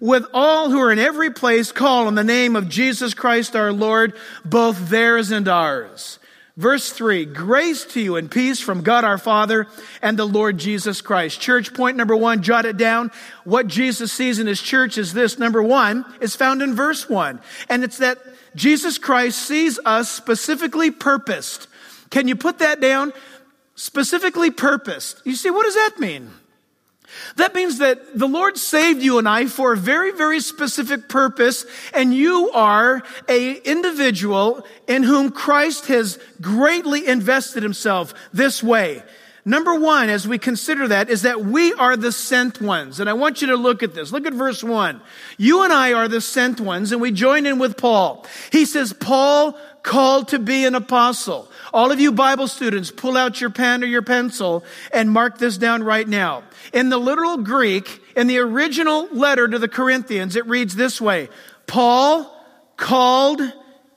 with 0.01 0.25
all 0.33 0.71
who 0.71 0.81
are 0.81 0.93
in 0.93 0.99
every 0.99 1.31
place 1.31 1.73
call 1.73 2.07
on 2.07 2.15
the 2.15 2.25
name 2.25 2.57
of 2.57 2.69
Jesus 2.69 3.15
Christ 3.15 3.57
our 3.57 3.73
Lord, 3.73 4.15
both 4.45 4.89
theirs 4.89 5.31
and 5.31 5.49
ours. 5.49 6.19
Verse 6.57 6.91
3 6.91 7.27
Grace 7.27 7.85
to 7.87 8.01
you 8.01 8.17
and 8.17 8.31
peace 8.31 8.61
from 8.61 8.83
God 8.83 9.05
our 9.05 9.19
Father 9.19 9.67
and 10.01 10.19
the 10.19 10.27
Lord 10.27 10.59
Jesus 10.59 11.01
Christ. 11.01 11.41
Church 11.41 11.75
point 11.75 11.97
number 11.97 12.17
one, 12.17 12.43
jot 12.43 12.65
it 12.65 12.77
down. 12.77 13.11
What 13.45 13.67
Jesus 13.67 14.13
sees 14.13 14.39
in 14.39 14.47
his 14.47 14.61
church 14.61 14.97
is 14.97 15.13
this. 15.13 15.39
Number 15.39 15.63
one 15.63 16.05
is 16.21 16.35
found 16.35 16.63
in 16.63 16.75
verse 16.75 17.09
1, 17.09 17.41
and 17.69 17.85
it's 17.85 17.99
that 17.99 18.19
Jesus 18.55 18.97
Christ 18.97 19.39
sees 19.39 19.79
us 19.85 20.11
specifically 20.11 20.91
purposed. 20.91 21.69
Can 22.11 22.27
you 22.27 22.37
put 22.37 22.59
that 22.61 22.81
down? 22.81 23.13
Specifically 23.75 24.51
purposed. 24.51 25.21
You 25.27 25.35
see, 25.35 25.51
what 25.51 25.65
does 25.65 25.75
that 25.75 25.99
mean? 25.99 26.31
That 27.37 27.55
means 27.55 27.79
that 27.79 28.19
the 28.19 28.29
Lord 28.29 28.59
saved 28.59 29.03
you 29.03 29.19
and 29.19 29.29
I 29.29 29.47
for 29.47 29.73
a 29.73 29.77
very, 29.77 30.13
very 30.13 30.41
specific 30.41 31.09
purpose, 31.09 31.65
and 31.95 32.15
you 32.15 32.51
are 32.53 33.03
a 33.29 33.55
individual 33.55 34.67
in 34.87 35.03
whom 35.03 35.31
Christ 35.31 35.87
has 35.87 36.19
greatly 36.41 37.07
invested 37.07 37.63
himself 37.63 38.13
this 38.33 38.63
way. 38.63 39.03
Number 39.49 39.77
one, 39.77 40.09
as 40.09 40.27
we 40.27 40.39
consider 40.39 40.89
that, 40.89 41.09
is 41.09 41.23
that 41.23 41.45
we 41.45 41.73
are 41.75 41.97
the 41.97 42.11
sent 42.11 42.61
ones. 42.61 42.99
And 42.99 43.09
I 43.09 43.13
want 43.13 43.41
you 43.41 43.47
to 43.47 43.57
look 43.57 43.85
at 43.85 43.95
this. 43.95 44.11
Look 44.11 44.27
at 44.27 44.33
verse 44.33 44.65
one. 44.65 45.01
You 45.39 45.63
and 45.63 45.73
I 45.73 45.93
are 45.93 46.09
the 46.09 46.21
sent 46.21 46.61
ones, 46.61 46.91
and 46.91 47.01
we 47.01 47.13
join 47.13 47.47
in 47.47 47.61
with 47.61 47.77
Paul. 47.77 48.27
He 48.51 48.65
says, 48.65 48.93
Paul 48.93 49.57
called 49.87 50.29
to 50.29 50.39
be 50.39 50.67
an 50.67 50.75
apostle. 50.75 51.49
All 51.73 51.91
of 51.91 52.01
you 52.01 52.13
Bible 52.13 52.49
students, 52.49 52.91
pull 52.91 53.17
out 53.17 53.41
your 53.41 53.51
pen 53.51 53.83
or 53.83 53.87
your 53.87 54.03
pencil 54.03 54.65
and 54.93 55.11
mark 55.11 55.39
this 55.39 55.57
down 55.57 55.85
right 55.85 56.07
now. 56.07 56.43
In 56.75 56.91
the 56.91 56.99
literal 56.99 57.39
Greek, 57.39 58.03
in 58.17 58.27
the 58.27 58.39
original 58.39 59.09
letter 59.13 59.47
to 59.47 59.59
the 59.59 59.69
Corinthians, 59.69 60.37
it 60.37 60.45
reads 60.47 60.75
this 60.75 61.01
way 61.01 61.29
Paul 61.67 62.31
called 62.77 63.41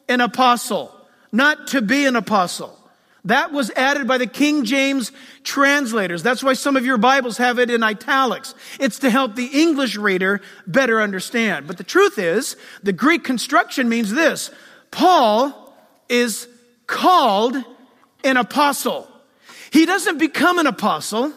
an 0.08 0.22
apostle, 0.22 0.96
not 1.32 1.68
to 1.68 1.82
be 1.82 2.06
an 2.06 2.16
apostle. 2.16 2.76
That 3.26 3.52
was 3.52 3.70
added 3.72 4.08
by 4.08 4.18
the 4.18 4.28
King 4.28 4.64
James 4.64 5.12
translators. 5.44 6.24
That's 6.24 6.42
why 6.42 6.54
some 6.54 6.78
of 6.78 6.86
your 6.86 6.98
Bibles 6.98 7.38
have 7.38 7.60
it 7.60 7.70
in 7.70 7.84
italics. 7.84 8.56
It's 8.80 9.00
to 9.00 9.10
help 9.10 9.36
the 9.36 9.48
English 9.48 9.98
reader 9.98 10.40
better 10.66 11.02
understand. 11.02 11.68
But 11.68 11.78
the 11.78 11.84
truth 11.84 12.18
is, 12.18 12.56
the 12.82 12.94
Greek 12.94 13.24
construction 13.24 13.90
means 13.90 14.14
this 14.14 14.52
Paul 14.92 15.69
is 16.10 16.48
called 16.88 17.56
an 18.24 18.38
apostle. 18.38 19.08
He 19.72 19.86
doesn't 19.86 20.18
become 20.18 20.60
an 20.60 20.68
apostle. 20.68 21.32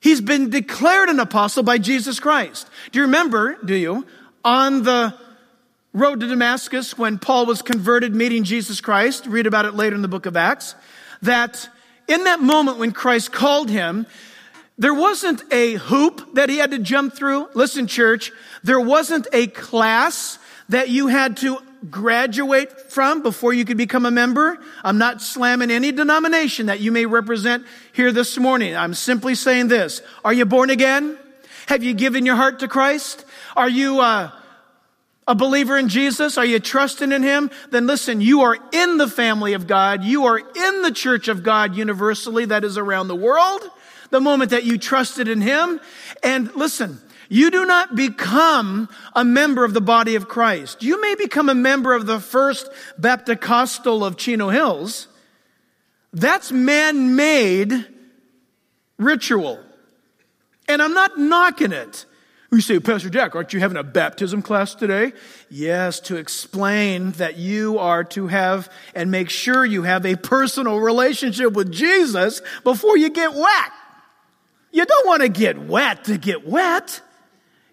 He's 0.00 0.20
been 0.20 0.50
declared 0.50 1.08
an 1.08 1.18
apostle 1.18 1.62
by 1.62 1.78
Jesus 1.78 2.20
Christ. 2.20 2.68
Do 2.92 2.98
you 2.98 3.06
remember, 3.06 3.56
do 3.64 3.74
you, 3.74 4.06
on 4.44 4.82
the 4.82 5.14
road 5.92 6.20
to 6.20 6.28
Damascus 6.28 6.98
when 6.98 7.18
Paul 7.18 7.46
was 7.46 7.62
converted 7.62 8.14
meeting 8.14 8.44
Jesus 8.44 8.80
Christ, 8.80 9.26
read 9.26 9.46
about 9.46 9.64
it 9.64 9.74
later 9.74 9.96
in 9.96 10.02
the 10.02 10.08
book 10.08 10.26
of 10.26 10.36
Acts, 10.36 10.74
that 11.22 11.68
in 12.06 12.24
that 12.24 12.40
moment 12.40 12.78
when 12.78 12.92
Christ 12.92 13.32
called 13.32 13.70
him, 13.70 14.06
there 14.78 14.94
wasn't 14.94 15.42
a 15.50 15.74
hoop 15.74 16.34
that 16.34 16.50
he 16.50 16.58
had 16.58 16.70
to 16.72 16.78
jump 16.78 17.14
through. 17.14 17.48
Listen, 17.54 17.86
church, 17.86 18.30
there 18.62 18.78
wasn't 18.78 19.26
a 19.32 19.46
class 19.46 20.38
that 20.68 20.90
you 20.90 21.06
had 21.06 21.38
to 21.38 21.58
graduate 21.90 22.90
from 22.90 23.22
before 23.22 23.52
you 23.52 23.64
could 23.64 23.76
become 23.76 24.06
a 24.06 24.10
member. 24.10 24.58
I'm 24.82 24.98
not 24.98 25.22
slamming 25.22 25.70
any 25.70 25.92
denomination 25.92 26.66
that 26.66 26.80
you 26.80 26.92
may 26.92 27.06
represent 27.06 27.64
here 27.92 28.12
this 28.12 28.38
morning. 28.38 28.76
I'm 28.76 28.94
simply 28.94 29.34
saying 29.34 29.68
this. 29.68 30.02
Are 30.24 30.32
you 30.32 30.44
born 30.44 30.70
again? 30.70 31.18
Have 31.66 31.82
you 31.82 31.94
given 31.94 32.24
your 32.24 32.36
heart 32.36 32.60
to 32.60 32.68
Christ? 32.68 33.24
Are 33.56 33.68
you 33.68 34.00
uh, 34.00 34.30
a 35.26 35.34
believer 35.34 35.76
in 35.76 35.88
Jesus? 35.88 36.38
Are 36.38 36.44
you 36.44 36.60
trusting 36.60 37.10
in 37.10 37.22
Him? 37.22 37.50
Then 37.70 37.86
listen, 37.86 38.20
you 38.20 38.42
are 38.42 38.56
in 38.72 38.98
the 38.98 39.08
family 39.08 39.54
of 39.54 39.66
God. 39.66 40.04
You 40.04 40.26
are 40.26 40.38
in 40.38 40.82
the 40.82 40.92
church 40.92 41.28
of 41.28 41.42
God 41.42 41.74
universally 41.74 42.44
that 42.46 42.64
is 42.64 42.78
around 42.78 43.08
the 43.08 43.16
world. 43.16 43.62
The 44.10 44.20
moment 44.20 44.52
that 44.52 44.64
you 44.64 44.78
trusted 44.78 45.26
in 45.26 45.40
Him. 45.40 45.80
And 46.22 46.54
listen, 46.54 47.00
you 47.28 47.50
do 47.50 47.66
not 47.66 47.94
become 47.94 48.88
a 49.14 49.24
member 49.24 49.64
of 49.64 49.74
the 49.74 49.80
body 49.80 50.14
of 50.14 50.28
Christ. 50.28 50.82
You 50.82 51.00
may 51.00 51.14
become 51.14 51.48
a 51.48 51.54
member 51.54 51.94
of 51.94 52.06
the 52.06 52.20
first 52.20 52.68
Baptist 52.98 53.86
of 53.86 54.16
Chino 54.16 54.48
Hills. 54.48 55.08
That's 56.12 56.52
man-made 56.52 57.72
ritual. 58.98 59.60
And 60.68 60.80
I'm 60.82 60.94
not 60.94 61.18
knocking 61.18 61.72
it. 61.72 62.06
You 62.52 62.60
say, 62.60 62.78
Pastor 62.78 63.10
Jack, 63.10 63.34
aren't 63.34 63.52
you 63.52 63.60
having 63.60 63.76
a 63.76 63.82
baptism 63.82 64.40
class 64.40 64.74
today? 64.74 65.12
Yes, 65.50 66.00
to 66.00 66.16
explain 66.16 67.10
that 67.12 67.36
you 67.36 67.78
are 67.78 68.04
to 68.04 68.28
have 68.28 68.72
and 68.94 69.10
make 69.10 69.30
sure 69.30 69.64
you 69.64 69.82
have 69.82 70.06
a 70.06 70.16
personal 70.16 70.78
relationship 70.78 71.52
with 71.52 71.72
Jesus 71.72 72.40
before 72.64 72.96
you 72.96 73.10
get 73.10 73.34
wet. 73.34 73.72
You 74.70 74.86
don't 74.86 75.06
want 75.06 75.22
to 75.22 75.28
get 75.28 75.58
wet 75.58 76.04
to 76.04 76.18
get 76.18 76.46
wet. 76.46 77.00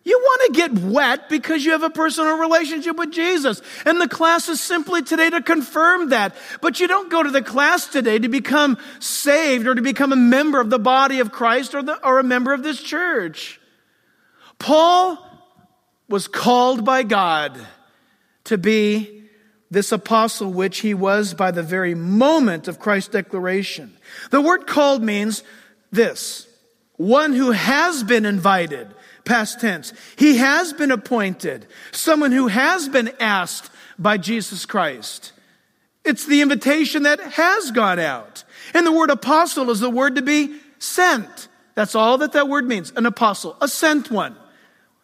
You 0.05 0.19
want 0.19 0.53
to 0.53 0.59
get 0.59 0.73
wet 0.83 1.29
because 1.29 1.63
you 1.63 1.71
have 1.71 1.83
a 1.83 1.89
personal 1.89 2.37
relationship 2.37 2.97
with 2.97 3.11
Jesus. 3.11 3.61
And 3.85 4.01
the 4.01 4.07
class 4.07 4.49
is 4.49 4.59
simply 4.59 5.01
today 5.01 5.29
to 5.29 5.41
confirm 5.41 6.09
that. 6.09 6.35
But 6.61 6.79
you 6.81 6.87
don't 6.87 7.09
go 7.09 7.23
to 7.23 7.31
the 7.31 7.41
class 7.41 7.87
today 7.87 8.19
to 8.19 8.27
become 8.27 8.77
saved 8.99 9.65
or 9.65 9.75
to 9.75 9.81
become 9.81 10.11
a 10.11 10.17
member 10.17 10.59
of 10.59 10.69
the 10.69 10.79
body 10.79 11.19
of 11.19 11.31
Christ 11.31 11.73
or, 11.73 11.81
the, 11.81 12.05
or 12.05 12.19
a 12.19 12.23
member 12.23 12.51
of 12.51 12.63
this 12.63 12.81
church. 12.81 13.61
Paul 14.59 15.17
was 16.09 16.27
called 16.27 16.83
by 16.83 17.03
God 17.03 17.57
to 18.43 18.57
be 18.57 19.23
this 19.71 19.91
apostle, 19.91 20.51
which 20.51 20.79
he 20.79 20.93
was 20.93 21.33
by 21.33 21.51
the 21.51 21.63
very 21.63 21.95
moment 21.95 22.67
of 22.67 22.79
Christ's 22.79 23.09
declaration. 23.09 23.97
The 24.29 24.41
word 24.41 24.67
called 24.67 25.01
means 25.01 25.43
this 25.91 26.47
one 26.97 27.33
who 27.33 27.51
has 27.51 28.03
been 28.03 28.25
invited, 28.25 28.87
past 29.25 29.61
tense. 29.61 29.93
He 30.17 30.37
has 30.37 30.73
been 30.73 30.91
appointed, 30.91 31.67
someone 31.91 32.31
who 32.31 32.47
has 32.47 32.89
been 32.89 33.11
asked 33.19 33.71
by 33.97 34.17
Jesus 34.17 34.65
Christ. 34.65 35.31
It's 36.03 36.25
the 36.25 36.41
invitation 36.41 37.03
that 37.03 37.19
has 37.19 37.71
gone 37.71 37.99
out. 37.99 38.43
And 38.73 38.85
the 38.85 38.91
word 38.91 39.09
apostle 39.09 39.69
is 39.69 39.79
the 39.79 39.89
word 39.89 40.15
to 40.15 40.21
be 40.21 40.55
sent. 40.79 41.47
That's 41.75 41.95
all 41.95 42.17
that 42.19 42.33
that 42.33 42.49
word 42.49 42.67
means. 42.67 42.91
An 42.95 43.05
apostle, 43.05 43.55
a 43.61 43.67
sent 43.67 44.11
one. 44.11 44.35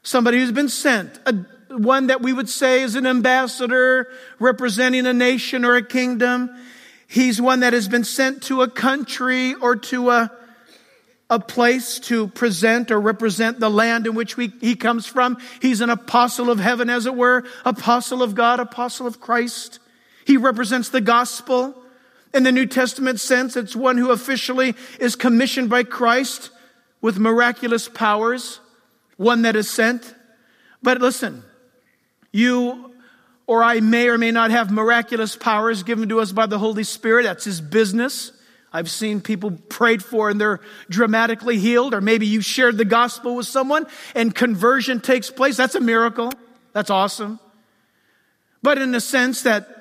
Somebody 0.03 0.39
who's 0.39 0.51
been 0.51 0.69
sent. 0.69 1.19
A, 1.25 1.33
one 1.69 2.07
that 2.07 2.21
we 2.21 2.33
would 2.33 2.49
say 2.49 2.81
is 2.81 2.95
an 2.95 3.05
ambassador 3.05 4.09
representing 4.39 5.05
a 5.05 5.13
nation 5.13 5.63
or 5.63 5.75
a 5.75 5.83
kingdom. 5.83 6.49
He's 7.07 7.41
one 7.41 7.61
that 7.61 7.73
has 7.73 7.87
been 7.87 8.03
sent 8.03 8.43
to 8.43 8.61
a 8.61 8.69
country 8.69 9.53
or 9.55 9.75
to 9.75 10.09
a, 10.09 10.31
a 11.29 11.39
place 11.39 11.99
to 11.99 12.27
present 12.27 12.89
or 12.89 12.99
represent 12.99 13.59
the 13.59 13.69
land 13.69 14.07
in 14.07 14.15
which 14.15 14.35
we, 14.35 14.51
he 14.61 14.75
comes 14.75 15.05
from. 15.05 15.37
He's 15.61 15.81
an 15.81 15.89
apostle 15.89 16.49
of 16.49 16.59
heaven, 16.59 16.89
as 16.89 17.05
it 17.05 17.15
were, 17.15 17.43
apostle 17.65 18.23
of 18.23 18.33
God, 18.33 18.59
apostle 18.59 19.05
of 19.05 19.19
Christ. 19.19 19.79
He 20.25 20.37
represents 20.37 20.89
the 20.89 21.01
gospel. 21.01 21.75
In 22.33 22.43
the 22.43 22.51
New 22.51 22.65
Testament 22.67 23.19
sense, 23.19 23.55
it's 23.55 23.75
one 23.75 23.97
who 23.97 24.11
officially 24.11 24.75
is 24.99 25.15
commissioned 25.15 25.69
by 25.69 25.83
Christ 25.83 26.51
with 27.01 27.17
miraculous 27.17 27.87
powers, 27.87 28.59
one 29.17 29.43
that 29.43 29.55
is 29.55 29.69
sent. 29.69 30.13
But 30.83 30.99
listen, 30.99 31.43
you 32.31 32.93
or 33.47 33.63
I 33.63 33.79
may 33.79 34.09
or 34.09 34.17
may 34.17 34.29
not 34.31 34.51
have 34.51 34.71
miraculous 34.71 35.35
powers 35.35 35.81
given 35.81 36.09
to 36.09 36.19
us 36.19 36.31
by 36.31 36.45
the 36.45 36.59
Holy 36.59 36.83
Spirit. 36.83 37.23
That's 37.23 37.45
his 37.45 37.61
business. 37.61 38.31
I've 38.71 38.89
seen 38.89 39.21
people 39.21 39.51
prayed 39.51 40.03
for 40.03 40.29
and 40.29 40.39
they're 40.39 40.59
dramatically 40.89 41.57
healed, 41.57 41.93
or 41.93 42.01
maybe 42.01 42.27
you 42.27 42.41
shared 42.41 42.77
the 42.77 42.85
gospel 42.85 43.35
with 43.35 43.47
someone 43.47 43.87
and 44.15 44.33
conversion 44.33 44.99
takes 44.99 45.31
place. 45.31 45.57
That's 45.57 45.75
a 45.75 45.79
miracle. 45.79 46.31
That's 46.73 46.89
awesome. 46.89 47.39
But 48.61 48.77
in 48.77 48.91
the 48.91 49.01
sense 49.01 49.43
that 49.43 49.75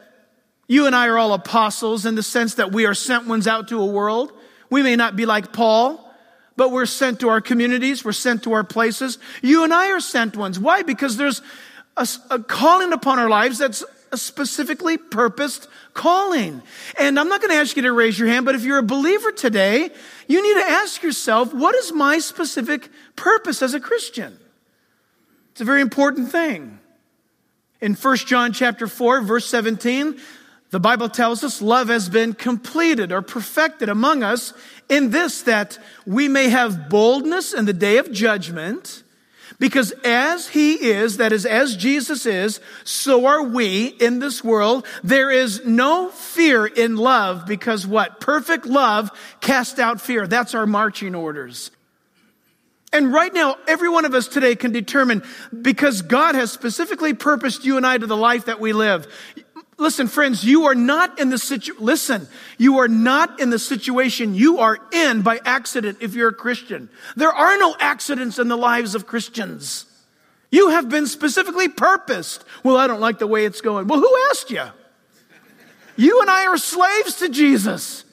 you 0.69 0.87
and 0.87 0.95
I 0.95 1.09
are 1.09 1.19
all 1.19 1.33
apostles, 1.33 2.07
in 2.07 2.15
the 2.15 2.23
sense 2.23 2.55
that 2.55 2.73
we 2.73 2.87
are 2.87 2.95
sent 2.95 3.27
ones 3.27 3.47
out 3.47 3.69
to 3.69 3.81
a 3.81 3.87
world, 3.87 4.33
we 4.71 4.83
may 4.83 4.97
not 4.97 5.17
be 5.17 5.27
like 5.27 5.53
Paul, 5.53 6.05
but 6.57 6.71
we're 6.73 6.87
sent 6.87 7.21
to 7.21 7.29
our 7.29 7.41
communities, 7.41 8.05
we're 8.05 8.13
sent 8.13 8.43
to 8.45 8.53
our 8.53 8.65
places. 8.65 9.19
You 9.43 9.65
and 9.65 9.73
I 9.73 9.93
are 9.93 10.01
sent 10.01 10.37
ones. 10.37 10.59
Why? 10.59 10.83
Because 10.83 11.17
there's 11.17 11.43
a, 11.97 12.07
a 12.31 12.39
calling 12.39 12.93
upon 12.93 13.19
our 13.19 13.29
lives 13.29 13.59
that's 13.59 13.85
a 14.13 14.17
specifically 14.17 14.97
purposed 14.97 15.69
calling. 15.95 16.63
And 16.99 17.19
I'm 17.19 17.29
not 17.29 17.41
going 17.41 17.51
to 17.51 17.57
ask 17.57 17.77
you 17.77 17.83
to 17.83 17.93
raise 17.93 18.19
your 18.19 18.29
hand, 18.29 18.47
but 18.47 18.55
if 18.55 18.65
you're 18.65 18.79
a 18.79 18.83
believer 18.83 19.33
today, 19.33 19.91
you 20.27 20.43
need 20.43 20.63
to 20.63 20.71
ask 20.71 21.03
yourself, 21.03 21.53
what 21.53 21.75
is 21.75 21.93
my 21.93 22.19
specific 22.19 22.89
purpose 23.17 23.63
as 23.63 23.75
a 23.75 23.81
Christian? 23.81 24.39
It's 25.53 25.61
a 25.61 25.65
very 25.65 25.81
important 25.81 26.31
thing. 26.31 26.79
In 27.81 27.95
1 27.95 28.17
John 28.19 28.53
chapter 28.53 28.87
4, 28.87 29.23
verse 29.23 29.47
17, 29.47 30.19
the 30.71 30.81
Bible 30.81 31.09
tells 31.09 31.43
us 31.45 31.63
love 31.63 31.89
has 31.89 32.09
been 32.09 32.35
completed 32.35 33.13
or 33.13 33.23
perfected 33.23 33.89
among 33.89 34.23
us 34.23 34.53
in 34.89 35.11
this 35.11 35.43
that 35.43 35.79
we 36.07 36.29
may 36.29 36.49
have 36.49 36.89
boldness 36.89 37.55
in 37.55 37.65
the 37.65 37.73
day 37.73 37.99
of 37.99 38.13
judgment 38.13 39.03
because 39.59 39.93
as 40.05 40.49
he 40.49 40.75
is, 40.75 41.17
that 41.17 41.33
is, 41.33 41.45
as 41.45 41.77
Jesus 41.77 42.27
is, 42.27 42.61
so 42.85 43.27
are 43.27 43.43
we 43.43 43.87
in 43.87 44.21
this 44.21 44.45
world. 44.45 44.87
There 45.03 45.31
is 45.31 45.65
no 45.65 46.11
fear 46.11 46.65
in 46.65 46.97
love 46.97 47.47
because 47.47 47.87
what? 47.87 48.21
Perfect 48.21 48.67
love 48.67 49.11
cast 49.41 49.81
out 49.81 50.01
fear. 50.01 50.27
That's 50.27 50.55
our 50.55 50.67
marching 50.67 51.15
orders. 51.15 51.73
And 52.91 53.13
right 53.13 53.35
now, 53.35 53.57
every 53.67 53.91
one 53.91 54.07
of 54.07 54.15
us 54.15 54.29
today 54.29 54.57
can 54.57 54.73
determine 54.73 55.23
because 55.61 56.01
God 56.01 56.35
has 56.35 56.51
specifically 56.51 57.13
purposed 57.13 57.65
you 57.65 57.77
and 57.77 57.87
I 57.87 57.99
to 57.99 58.07
the 58.07 58.17
life 58.17 58.47
that 58.47 58.61
we 58.61 58.73
live. 58.73 59.07
Listen, 59.79 60.09
friends, 60.09 60.45
you 60.45 60.67
are 60.67 60.75
not 60.75 61.21
in 61.21 61.31
the 61.31 61.39
situ, 61.39 61.73
listen, 61.79 62.27
you 62.59 62.79
are 62.79 62.89
not 62.89 63.41
in 63.41 63.51
the 63.51 63.61
situation 63.61 64.35
you 64.35 64.59
are 64.59 64.77
in 64.93 65.23
by 65.23 65.41
accident 65.45 65.99
if 66.01 66.15
you're 66.15 66.31
a 66.31 66.35
Christian. 66.35 66.91
There 67.15 67.33
are 67.33 67.57
no 67.59 67.77
accidents 67.79 68.41
in 68.41 68.49
the 68.49 68.57
lives 68.57 68.97
of 68.97 69.07
Christians. 69.07 69.87
You 70.51 70.71
have 70.71 70.89
been 70.89 71.07
specifically 71.07 71.69
purposed. 71.69 72.45
Well, 72.65 72.77
I 72.77 72.89
don't 72.89 73.01
like 73.01 73.21
the 73.21 73.29
way 73.29 73.45
it's 73.45 73.61
going. 73.61 73.87
Well, 73.87 74.01
who 74.01 74.19
asked 74.31 74.51
you? 74.51 74.65
You 75.97 76.21
and 76.23 76.31
I 76.31 76.47
are 76.47 76.59
slaves 76.59 77.17
to 77.17 77.29
Jesus. 77.29 78.05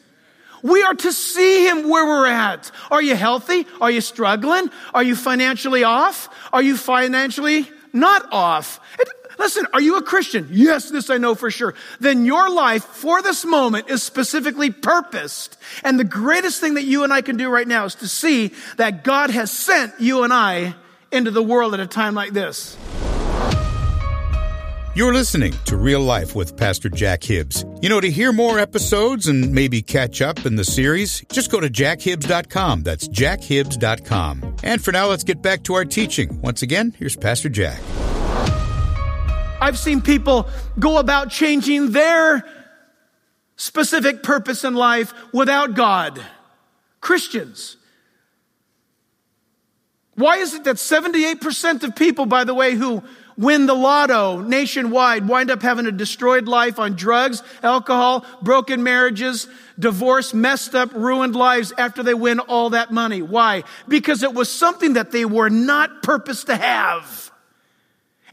We 0.62 0.84
are 0.84 0.96
to 0.96 1.14
see 1.14 1.68
him 1.68 1.90
where 1.90 2.06
we're 2.06 2.28
at. 2.28 2.72
Are 2.92 3.02
you 3.02 3.16
healthy? 3.16 3.66
Are 3.82 3.92
you 3.92 4.02
struggling? 4.02 4.70
Are 4.94 5.04
you 5.04 5.16
financially 5.16 5.84
off? 5.84 6.30
Are 6.52 6.62
you 6.62 6.78
financially 6.78 7.70
not 7.94 8.32
off? 8.32 8.80
It, 9.00 9.08
Listen, 9.38 9.66
are 9.74 9.82
you 9.82 9.98
a 9.98 10.02
Christian? 10.02 10.48
Yes, 10.52 10.90
this 10.90 11.10
I 11.10 11.18
know 11.18 11.36
for 11.36 11.52
sure. 11.52 11.74
Then 12.00 12.26
your 12.26 12.50
life 12.50 12.84
for 12.84 13.22
this 13.22 13.46
moment 13.46 13.90
is 13.90 14.04
specifically 14.04 14.70
purposed. 14.72 15.58
And 15.84 16.00
the 16.00 16.04
greatest 16.04 16.62
thing 16.62 16.76
that 16.76 16.84
you 16.84 17.04
and 17.04 17.14
I 17.14 17.22
can 17.22 17.38
do 17.38 17.50
right 17.50 17.68
now 17.68 17.86
is 17.86 17.96
to 17.96 18.08
see 18.08 18.52
that 18.78 19.04
God 19.04 19.30
has 19.30 19.52
sent 19.52 19.94
you 20.00 20.24
and 20.24 20.34
I 20.34 20.76
into 21.12 21.32
the 21.32 21.44
world 21.44 21.74
at 21.74 21.80
a 21.80 21.88
time 21.88 22.14
like 22.16 22.34
this. 22.34 22.78
You're 24.96 25.14
listening 25.14 25.54
to 25.66 25.76
Real 25.76 26.00
Life 26.00 26.36
with 26.36 26.56
Pastor 26.56 26.88
Jack 26.88 27.22
Hibbs. 27.22 27.66
You 27.82 27.90
know, 27.90 28.00
to 28.00 28.10
hear 28.10 28.32
more 28.32 28.60
episodes 28.60 29.28
and 29.28 29.52
maybe 29.52 29.82
catch 29.82 30.22
up 30.22 30.46
in 30.46 30.56
the 30.56 30.64
series, 30.64 31.22
just 31.34 31.52
go 31.52 31.60
to 31.60 31.68
jackhibbs.com. 31.70 32.84
That's 32.84 33.10
jackhibbs.com. 33.10 34.56
And 34.64 34.82
for 34.82 34.94
now, 34.94 35.08
let's 35.08 35.26
get 35.26 35.42
back 35.42 35.64
to 35.64 35.74
our 35.74 35.84
teaching. 35.84 36.40
Once 36.42 36.62
again, 36.62 36.96
here's 36.98 37.18
Pastor 37.18 37.50
Jack. 37.50 37.82
I've 39.66 39.80
seen 39.80 40.02
people 40.04 40.48
go 40.78 41.00
about 41.00 41.32
changing 41.32 41.92
their 41.92 42.48
specific 43.56 44.22
purpose 44.22 44.64
in 44.64 44.76
life 44.76 45.12
without 45.34 45.74
God. 45.74 46.22
Christians. 47.02 47.76
Why 50.14 50.38
is 50.38 50.54
it 50.54 50.66
that 50.66 50.76
78% 50.76 51.84
of 51.84 51.96
people, 51.96 52.28
by 52.28 52.44
the 52.44 52.54
way, 52.54 52.76
who 52.76 53.02
win 53.38 53.66
the 53.66 53.74
lotto 53.74 54.40
nationwide 54.40 55.28
wind 55.28 55.50
up 55.50 55.64
having 55.64 55.88
a 55.88 55.92
destroyed 55.92 56.48
life 56.48 56.78
on 56.78 56.96
drugs, 56.96 57.42
alcohol, 57.64 58.24
broken 58.44 58.84
marriages, 58.84 59.48
divorce, 59.80 60.32
messed 60.32 60.76
up, 60.76 60.94
ruined 60.94 61.36
lives 61.36 61.74
after 61.76 62.04
they 62.04 62.14
win 62.14 62.40
all 62.40 62.70
that 62.70 62.92
money? 62.92 63.24
Why? 63.24 63.64
Because 63.88 64.22
it 64.22 64.36
was 64.36 64.48
something 64.48 64.94
that 64.94 65.12
they 65.12 65.26
were 65.26 65.50
not 65.50 66.04
purposed 66.04 66.46
to 66.46 66.56
have. 66.56 67.25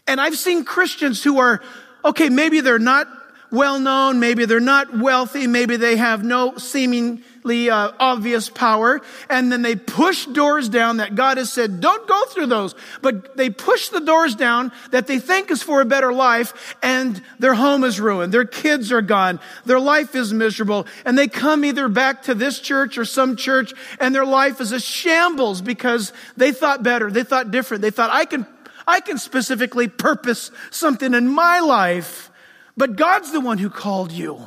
And 0.07 0.21
I've 0.21 0.37
seen 0.37 0.65
Christians 0.65 1.23
who 1.23 1.39
are, 1.39 1.63
okay, 2.05 2.29
maybe 2.29 2.61
they're 2.61 2.79
not 2.79 3.09
well 3.53 3.79
known, 3.79 4.19
maybe 4.19 4.47
they're 4.47 4.61
not 4.61 4.97
wealthy, 4.97 5.47
maybe 5.47 5.77
they 5.77 5.97
have 5.97 6.25
no 6.25 6.57
seemingly 6.57 7.69
uh, 7.69 7.93
obvious 8.01 8.49
power. 8.49 9.03
And 9.29 9.53
then 9.53 9.61
they 9.61 9.77
push 9.77 10.25
doors 10.25 10.71
down 10.71 10.97
that 10.97 11.15
God 11.15 11.37
has 11.37 11.53
said, 11.53 11.81
don't 11.81 12.09
go 12.09 12.25
through 12.29 12.47
those. 12.47 12.75
But 13.03 13.37
they 13.37 13.51
push 13.51 13.91
the 13.91 14.01
doors 14.01 14.35
down 14.35 14.73
that 14.91 15.07
they 15.07 15.19
think 15.19 15.51
is 15.51 15.63
for 15.63 15.83
a 15.83 15.85
better 15.85 16.15
life 16.15 16.77
and 16.83 17.23
their 17.39 17.53
home 17.53 17.85
is 17.85 18.01
ruined. 18.01 18.33
Their 18.33 18.47
kids 18.47 18.91
are 18.91 19.03
gone. 19.03 19.39
Their 19.67 19.81
life 19.81 20.15
is 20.15 20.33
miserable. 20.33 20.87
And 21.05 21.19
they 21.19 21.29
come 21.29 21.63
either 21.67 21.89
back 21.89 22.23
to 22.23 22.35
this 22.35 22.59
church 22.59 22.97
or 22.97 23.05
some 23.05 23.37
church 23.37 23.75
and 24.01 24.15
their 24.15 24.27
life 24.27 24.63
is 24.63 24.73
a 24.73 24.81
shambles 24.81 25.61
because 25.61 26.15
they 26.39 26.53
thought 26.53 26.83
better. 26.83 27.11
They 27.11 27.25
thought 27.25 27.51
different. 27.51 27.83
They 27.83 27.91
thought, 27.91 28.11
I 28.11 28.25
can, 28.25 28.47
I 28.87 29.01
can 29.01 29.19
specifically 29.19 29.89
purpose 29.89 30.51
something 30.71 31.15
in 31.15 31.29
my 31.29 31.61
life. 31.61 32.31
But 32.77 32.97
God's 32.97 33.33
the 33.33 33.41
one 33.41 33.59
who 33.59 33.71
called 33.71 34.13
you. 34.13 34.41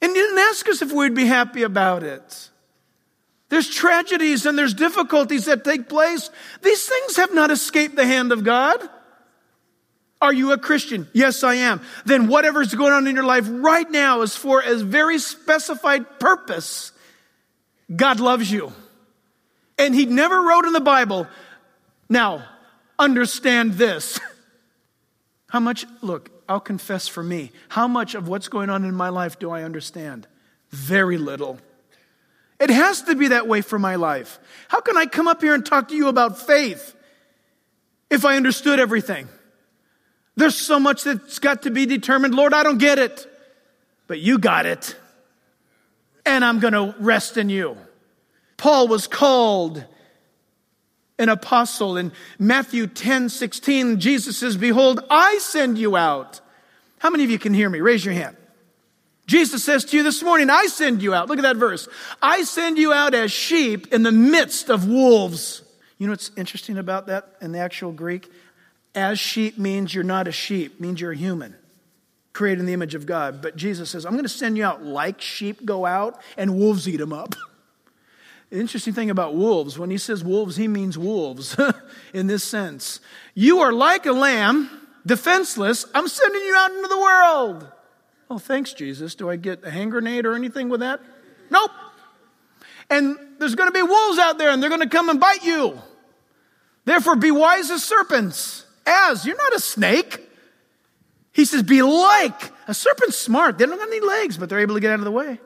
And 0.00 0.14
didn't 0.14 0.38
ask 0.38 0.68
us 0.68 0.82
if 0.82 0.92
we'd 0.92 1.14
be 1.14 1.26
happy 1.26 1.62
about 1.62 2.02
it. 2.02 2.50
There's 3.48 3.68
tragedies 3.68 4.46
and 4.46 4.58
there's 4.58 4.74
difficulties 4.74 5.46
that 5.46 5.64
take 5.64 5.88
place. 5.88 6.30
These 6.62 6.86
things 6.86 7.16
have 7.16 7.32
not 7.32 7.50
escaped 7.50 7.96
the 7.96 8.06
hand 8.06 8.32
of 8.32 8.44
God. 8.44 8.80
Are 10.20 10.32
you 10.32 10.52
a 10.52 10.58
Christian? 10.58 11.08
Yes, 11.12 11.44
I 11.44 11.54
am. 11.56 11.82
Then 12.06 12.28
whatever's 12.28 12.74
going 12.74 12.92
on 12.92 13.06
in 13.06 13.14
your 13.14 13.24
life 13.24 13.46
right 13.48 13.88
now 13.90 14.22
is 14.22 14.34
for 14.34 14.62
a 14.62 14.76
very 14.76 15.18
specified 15.18 16.18
purpose. 16.18 16.92
God 17.94 18.20
loves 18.20 18.50
you. 18.50 18.72
And 19.78 19.94
He 19.94 20.06
never 20.06 20.40
wrote 20.40 20.64
in 20.64 20.72
the 20.72 20.80
Bible, 20.80 21.26
now, 22.08 22.44
understand 22.98 23.74
this. 23.74 24.20
How 25.48 25.60
much, 25.60 25.86
look, 26.02 26.30
I'll 26.48 26.60
confess 26.60 27.08
for 27.08 27.22
me. 27.22 27.52
How 27.68 27.88
much 27.88 28.14
of 28.14 28.28
what's 28.28 28.48
going 28.48 28.70
on 28.70 28.84
in 28.84 28.94
my 28.94 29.08
life 29.08 29.38
do 29.38 29.50
I 29.50 29.62
understand? 29.62 30.26
Very 30.70 31.18
little. 31.18 31.58
It 32.60 32.70
has 32.70 33.02
to 33.02 33.14
be 33.14 33.28
that 33.28 33.46
way 33.46 33.60
for 33.60 33.78
my 33.78 33.96
life. 33.96 34.38
How 34.68 34.80
can 34.80 34.96
I 34.96 35.06
come 35.06 35.28
up 35.28 35.40
here 35.40 35.54
and 35.54 35.64
talk 35.64 35.88
to 35.88 35.94
you 35.94 36.08
about 36.08 36.38
faith 36.38 36.94
if 38.10 38.24
I 38.24 38.36
understood 38.36 38.80
everything? 38.80 39.28
There's 40.36 40.56
so 40.56 40.80
much 40.80 41.04
that's 41.04 41.38
got 41.38 41.62
to 41.62 41.70
be 41.70 41.86
determined. 41.86 42.34
Lord, 42.34 42.54
I 42.54 42.62
don't 42.62 42.78
get 42.78 42.98
it, 42.98 43.26
but 44.06 44.18
you 44.18 44.38
got 44.38 44.66
it. 44.66 44.96
And 46.26 46.44
I'm 46.44 46.58
going 46.58 46.72
to 46.72 46.94
rest 46.98 47.36
in 47.36 47.48
you. 47.48 47.76
Paul 48.56 48.88
was 48.88 49.06
called 49.06 49.84
an 51.18 51.28
apostle. 51.28 51.96
In 51.96 52.12
Matthew 52.38 52.86
10 52.86 53.28
16, 53.28 54.00
Jesus 54.00 54.36
says, 54.36 54.56
Behold, 54.56 55.00
I 55.10 55.38
send 55.38 55.78
you 55.78 55.96
out. 55.96 56.40
How 56.98 57.10
many 57.10 57.24
of 57.24 57.30
you 57.30 57.38
can 57.38 57.54
hear 57.54 57.68
me? 57.68 57.80
Raise 57.80 58.04
your 58.04 58.14
hand. 58.14 58.36
Jesus 59.26 59.64
says 59.64 59.84
to 59.86 59.96
you 59.96 60.02
this 60.02 60.22
morning, 60.22 60.50
I 60.50 60.66
send 60.66 61.02
you 61.02 61.14
out. 61.14 61.28
Look 61.28 61.38
at 61.38 61.42
that 61.42 61.56
verse. 61.56 61.88
I 62.20 62.44
send 62.44 62.76
you 62.76 62.92
out 62.92 63.14
as 63.14 63.32
sheep 63.32 63.92
in 63.92 64.02
the 64.02 64.12
midst 64.12 64.68
of 64.68 64.86
wolves. 64.86 65.62
You 65.98 66.06
know 66.06 66.12
what's 66.12 66.30
interesting 66.36 66.76
about 66.76 67.06
that 67.06 67.28
in 67.40 67.52
the 67.52 67.58
actual 67.58 67.92
Greek? 67.92 68.30
As 68.94 69.18
sheep 69.18 69.58
means 69.58 69.94
you're 69.94 70.04
not 70.04 70.28
a 70.28 70.32
sheep, 70.32 70.78
means 70.78 71.00
you're 71.00 71.12
a 71.12 71.16
human, 71.16 71.54
created 72.32 72.60
in 72.60 72.66
the 72.66 72.74
image 72.74 72.94
of 72.94 73.06
God. 73.06 73.40
But 73.40 73.56
Jesus 73.56 73.90
says, 73.90 74.04
I'm 74.04 74.12
going 74.12 74.24
to 74.24 74.28
send 74.28 74.58
you 74.58 74.64
out 74.64 74.84
like 74.84 75.20
sheep 75.20 75.64
go 75.64 75.86
out 75.86 76.20
and 76.36 76.58
wolves 76.58 76.88
eat 76.88 76.98
them 76.98 77.12
up. 77.12 77.34
Interesting 78.54 78.94
thing 78.94 79.10
about 79.10 79.34
wolves, 79.34 79.80
when 79.80 79.90
he 79.90 79.98
says 79.98 80.22
wolves, 80.22 80.54
he 80.54 80.68
means 80.68 80.96
wolves 80.96 81.56
in 82.14 82.28
this 82.28 82.44
sense. 82.44 83.00
You 83.34 83.60
are 83.60 83.72
like 83.72 84.06
a 84.06 84.12
lamb, 84.12 84.70
defenseless. 85.04 85.84
I'm 85.92 86.06
sending 86.06 86.40
you 86.40 86.54
out 86.56 86.70
into 86.70 86.86
the 86.86 86.98
world. 86.98 87.66
Oh, 88.30 88.38
thanks, 88.38 88.72
Jesus. 88.72 89.16
Do 89.16 89.28
I 89.28 89.34
get 89.34 89.64
a 89.64 89.70
hand 89.72 89.90
grenade 89.90 90.24
or 90.24 90.34
anything 90.34 90.68
with 90.68 90.80
that? 90.80 91.00
Nope. 91.50 91.72
And 92.88 93.16
there's 93.40 93.56
going 93.56 93.68
to 93.68 93.74
be 93.74 93.82
wolves 93.82 94.20
out 94.20 94.38
there 94.38 94.50
and 94.50 94.62
they're 94.62 94.70
going 94.70 94.82
to 94.82 94.88
come 94.88 95.08
and 95.08 95.18
bite 95.18 95.44
you. 95.44 95.76
Therefore, 96.84 97.16
be 97.16 97.32
wise 97.32 97.72
as 97.72 97.82
serpents. 97.82 98.66
As, 98.86 99.26
you're 99.26 99.36
not 99.36 99.52
a 99.54 99.60
snake. 99.60 100.20
He 101.32 101.44
says, 101.44 101.64
be 101.64 101.82
like. 101.82 102.52
A 102.68 102.74
serpent's 102.74 103.16
smart. 103.16 103.58
They 103.58 103.66
don't 103.66 103.80
have 103.80 103.88
any 103.88 104.00
legs, 104.00 104.36
but 104.36 104.48
they're 104.48 104.60
able 104.60 104.74
to 104.74 104.80
get 104.80 104.92
out 104.92 105.00
of 105.00 105.04
the 105.04 105.10
way 105.10 105.40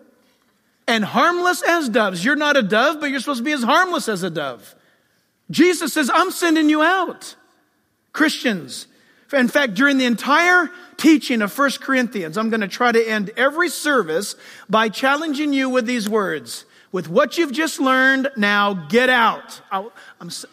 and 0.88 1.04
harmless 1.04 1.62
as 1.62 1.88
doves. 1.90 2.24
You're 2.24 2.34
not 2.34 2.56
a 2.56 2.62
dove, 2.62 2.98
but 2.98 3.10
you're 3.10 3.20
supposed 3.20 3.38
to 3.38 3.44
be 3.44 3.52
as 3.52 3.62
harmless 3.62 4.08
as 4.08 4.22
a 4.22 4.30
dove. 4.30 4.74
Jesus 5.50 5.92
says, 5.92 6.10
I'm 6.12 6.30
sending 6.30 6.68
you 6.68 6.82
out. 6.82 7.36
Christians. 8.12 8.86
In 9.32 9.48
fact, 9.48 9.74
during 9.74 9.98
the 9.98 10.06
entire 10.06 10.70
teaching 10.96 11.42
of 11.42 11.56
1 11.56 11.70
Corinthians, 11.80 12.38
I'm 12.38 12.48
going 12.48 12.62
to 12.62 12.68
try 12.68 12.90
to 12.90 13.08
end 13.08 13.30
every 13.36 13.68
service 13.68 14.34
by 14.68 14.88
challenging 14.88 15.52
you 15.52 15.68
with 15.68 15.86
these 15.86 16.08
words. 16.08 16.64
With 16.90 17.10
what 17.10 17.36
you've 17.36 17.52
just 17.52 17.80
learned, 17.80 18.30
now 18.34 18.72
get 18.72 19.10
out. 19.10 19.60
I'll, 19.70 19.92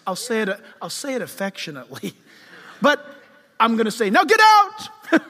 I'll 0.06 0.18
say, 0.18 0.42
it, 0.42 0.50
I'll 0.82 0.90
say 0.90 1.14
it 1.14 1.22
affectionately, 1.22 2.14
but 2.82 3.06
I'm 3.58 3.78
going 3.78 3.86
to 3.86 3.92
say, 3.92 4.10
now 4.10 4.26
get 4.26 4.42
out. 4.42 4.90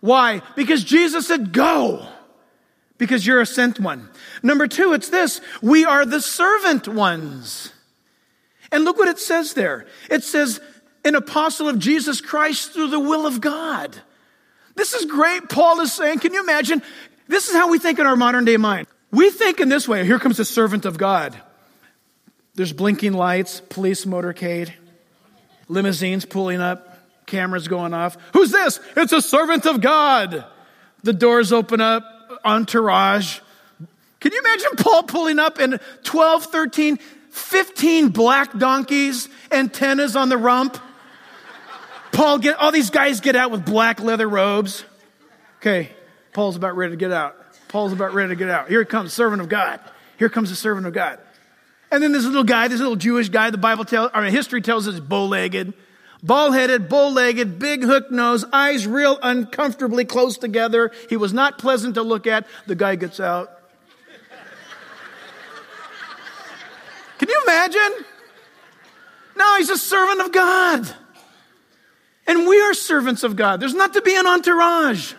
Why? 0.00 0.42
Because 0.54 0.84
Jesus 0.84 1.26
said, 1.26 1.54
go 1.54 2.06
because 2.98 3.26
you're 3.26 3.40
a 3.40 3.46
sent 3.46 3.80
one. 3.80 4.08
Number 4.42 4.66
two, 4.66 4.92
it's 4.92 5.08
this 5.08 5.40
we 5.62 5.84
are 5.84 6.04
the 6.04 6.20
servant 6.20 6.88
ones. 6.88 7.72
And 8.72 8.84
look 8.84 8.98
what 8.98 9.08
it 9.08 9.18
says 9.18 9.54
there 9.54 9.86
it 10.10 10.24
says, 10.24 10.60
an 11.04 11.14
apostle 11.14 11.68
of 11.68 11.78
Jesus 11.78 12.20
Christ 12.20 12.72
through 12.72 12.88
the 12.88 13.00
will 13.00 13.26
of 13.26 13.40
God. 13.40 13.96
This 14.74 14.94
is 14.94 15.04
great. 15.04 15.48
Paul 15.48 15.80
is 15.80 15.92
saying, 15.92 16.18
can 16.18 16.32
you 16.34 16.42
imagine? 16.42 16.82
This 17.28 17.48
is 17.48 17.54
how 17.54 17.70
we 17.70 17.78
think 17.78 17.98
in 17.98 18.06
our 18.06 18.16
modern 18.16 18.44
day 18.44 18.56
mind. 18.56 18.86
We 19.10 19.30
think 19.30 19.60
in 19.60 19.68
this 19.68 19.86
way 19.86 20.04
here 20.04 20.18
comes 20.18 20.38
the 20.38 20.44
servant 20.44 20.84
of 20.84 20.98
God. 20.98 21.38
There's 22.54 22.72
blinking 22.72 23.12
lights, 23.12 23.60
police 23.60 24.04
motorcade, 24.04 24.72
limousines 25.68 26.24
pulling 26.24 26.60
up, 26.60 26.98
cameras 27.26 27.68
going 27.68 27.94
off. 27.94 28.16
Who's 28.32 28.50
this? 28.50 28.80
It's 28.96 29.12
a 29.12 29.22
servant 29.22 29.66
of 29.66 29.80
God. 29.80 30.44
The 31.02 31.12
doors 31.12 31.52
open 31.52 31.80
up, 31.80 32.04
entourage. 32.44 33.40
Can 34.20 34.32
you 34.32 34.40
imagine 34.40 34.70
Paul 34.76 35.02
pulling 35.02 35.38
up 35.38 35.60
in 35.60 35.78
12, 36.04 36.44
13, 36.44 36.96
15 37.30 38.08
black 38.08 38.56
donkeys, 38.56 39.28
antennas 39.50 40.16
on 40.16 40.28
the 40.28 40.38
rump? 40.38 40.78
Paul 42.12 42.38
get, 42.38 42.56
all 42.56 42.72
these 42.72 42.90
guys 42.90 43.20
get 43.20 43.36
out 43.36 43.50
with 43.50 43.66
black 43.66 44.00
leather 44.00 44.28
robes. 44.28 44.84
Okay, 45.58 45.90
Paul's 46.32 46.56
about 46.56 46.76
ready 46.76 46.92
to 46.92 46.96
get 46.96 47.10
out. 47.10 47.36
Paul's 47.68 47.92
about 47.92 48.14
ready 48.14 48.28
to 48.28 48.36
get 48.36 48.48
out. 48.48 48.68
Here 48.68 48.84
comes, 48.84 49.12
servant 49.12 49.42
of 49.42 49.48
God. 49.48 49.80
Here 50.18 50.28
comes 50.28 50.50
the 50.50 50.56
servant 50.56 50.86
of 50.86 50.92
God. 50.92 51.18
And 51.90 52.02
then 52.02 52.12
this 52.12 52.24
little 52.24 52.44
guy, 52.44 52.68
this 52.68 52.80
little 52.80 52.96
Jewish 52.96 53.28
guy, 53.28 53.50
the 53.50 53.58
Bible 53.58 53.84
tells, 53.84 54.10
I 54.14 54.20
mean, 54.22 54.30
history 54.30 54.60
tells 54.62 54.88
us 54.88 55.00
bow 55.00 55.26
legged, 55.26 55.74
bald 56.24 56.54
headed, 56.54 56.88
bull 56.88 57.12
legged, 57.12 57.58
big 57.58 57.84
hook 57.84 58.10
nose, 58.10 58.44
eyes 58.52 58.86
real 58.86 59.18
uncomfortably 59.22 60.04
close 60.04 60.38
together. 60.38 60.90
He 61.08 61.16
was 61.16 61.32
not 61.32 61.58
pleasant 61.58 61.94
to 61.94 62.02
look 62.02 62.26
at. 62.26 62.46
The 62.66 62.74
guy 62.74 62.96
gets 62.96 63.20
out. 63.20 63.50
Can 67.18 67.28
you 67.28 67.40
imagine? 67.44 68.04
No, 69.36 69.56
he's 69.58 69.70
a 69.70 69.78
servant 69.78 70.20
of 70.22 70.32
God. 70.32 70.94
And 72.26 72.48
we 72.48 72.60
are 72.60 72.74
servants 72.74 73.22
of 73.22 73.36
God. 73.36 73.60
There's 73.60 73.74
not 73.74 73.92
to 73.94 74.02
be 74.02 74.16
an 74.16 74.26
entourage. 74.26 75.12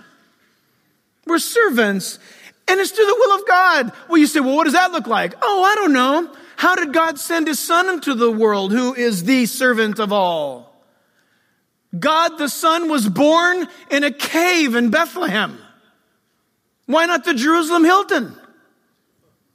We're 1.26 1.40
servants, 1.40 2.20
and 2.68 2.80
it's 2.80 2.92
to 2.92 3.06
the 3.06 3.16
will 3.16 3.40
of 3.40 3.48
God. 3.48 3.92
Well, 4.10 4.18
you 4.18 4.28
say, 4.28 4.40
well, 4.40 4.56
what 4.56 4.66
does 4.66 4.74
that 4.74 4.92
look 4.92 5.08
like? 5.08 5.34
Oh, 5.42 5.64
I 5.64 5.76
don't 5.76 5.94
know. 5.94 6.36
How 6.58 6.76
did 6.76 6.94
God 6.94 7.20
send 7.20 7.48
his 7.48 7.60
son 7.60 7.90
into 7.90 8.14
the 8.14 8.32
world 8.32 8.72
who 8.72 8.94
is 8.94 9.24
the 9.24 9.46
servant 9.46 10.00
of 10.00 10.12
all? 10.12 10.75
God 12.00 12.38
the 12.38 12.50
Son 12.50 12.90
was 12.90 13.08
born 13.08 13.68
in 13.92 14.04
a 14.04 14.12
cave 14.12 14.76
in 14.76 14.90
Bethlehem. 14.90 15.58
Why 16.86 17.06
not 17.06 17.24
the 17.24 17.34
Jerusalem 17.34 17.84
Hilton? 17.84 18.36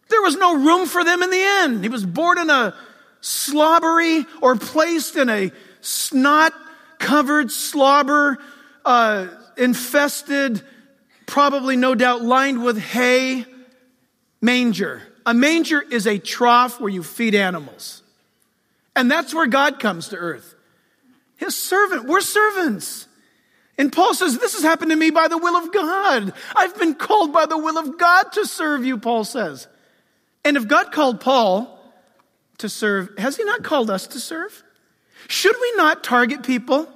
There 0.08 0.22
was 0.22 0.36
no 0.36 0.56
room 0.56 0.86
for 0.86 1.04
them 1.04 1.22
in 1.22 1.30
the 1.30 1.40
end. 1.40 1.84
He 1.84 1.88
was 1.88 2.04
born 2.04 2.38
in 2.38 2.50
a 2.50 2.74
slobbery 3.20 4.26
or 4.42 4.56
placed 4.56 5.16
in 5.16 5.28
a 5.28 5.52
snot 5.80 6.52
covered, 6.98 7.50
slobber 7.50 8.38
uh, 8.84 9.28
infested, 9.56 10.62
probably 11.26 11.76
no 11.76 11.94
doubt 11.94 12.22
lined 12.22 12.62
with 12.62 12.78
hay 12.78 13.44
manger. 14.40 15.02
a 15.26 15.34
manger 15.34 15.80
is 15.80 16.06
a 16.06 16.18
trough 16.18 16.80
where 16.80 16.88
you 16.88 17.02
feed 17.02 17.34
animals. 17.34 18.02
And 18.96 19.10
that's 19.10 19.32
where 19.32 19.46
God 19.46 19.78
comes 19.78 20.08
to 20.08 20.16
earth. 20.16 20.54
His 21.40 21.56
servant. 21.56 22.04
We're 22.04 22.20
servants. 22.20 23.08
And 23.78 23.90
Paul 23.90 24.12
says, 24.12 24.38
This 24.38 24.52
has 24.52 24.62
happened 24.62 24.90
to 24.90 24.96
me 24.96 25.10
by 25.10 25.26
the 25.26 25.38
will 25.38 25.56
of 25.56 25.72
God. 25.72 26.34
I've 26.54 26.78
been 26.78 26.94
called 26.94 27.32
by 27.32 27.46
the 27.46 27.56
will 27.56 27.78
of 27.78 27.98
God 27.98 28.24
to 28.32 28.46
serve 28.46 28.84
you, 28.84 28.98
Paul 28.98 29.24
says. 29.24 29.66
And 30.44 30.58
if 30.58 30.68
God 30.68 30.92
called 30.92 31.20
Paul 31.20 31.78
to 32.58 32.68
serve, 32.68 33.08
has 33.16 33.38
he 33.38 33.44
not 33.44 33.62
called 33.62 33.90
us 33.90 34.06
to 34.08 34.20
serve? 34.20 34.62
Should 35.28 35.56
we 35.58 35.72
not 35.76 36.04
target 36.04 36.42
people 36.42 36.86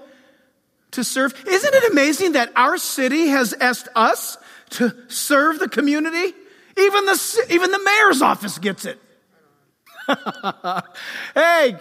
to 0.91 1.03
serve? 1.03 1.33
Isn't 1.47 1.75
it 1.75 1.93
amazing 1.93 2.33
that 2.33 2.53
our 2.55 2.77
city 2.77 3.29
has 3.29 3.55
asked 3.55 3.89
us 3.97 4.37
to 4.71 4.95
serve 5.09 5.59
the 5.59 5.71
community? 5.71 6.35
Even 6.77 7.07
the, 7.07 7.47
even 7.49 7.71
the 7.71 7.83
mayor's 7.83 8.21
office 8.21 8.59
gets 8.59 8.85
it. 8.85 8.99
hey, 11.35 11.77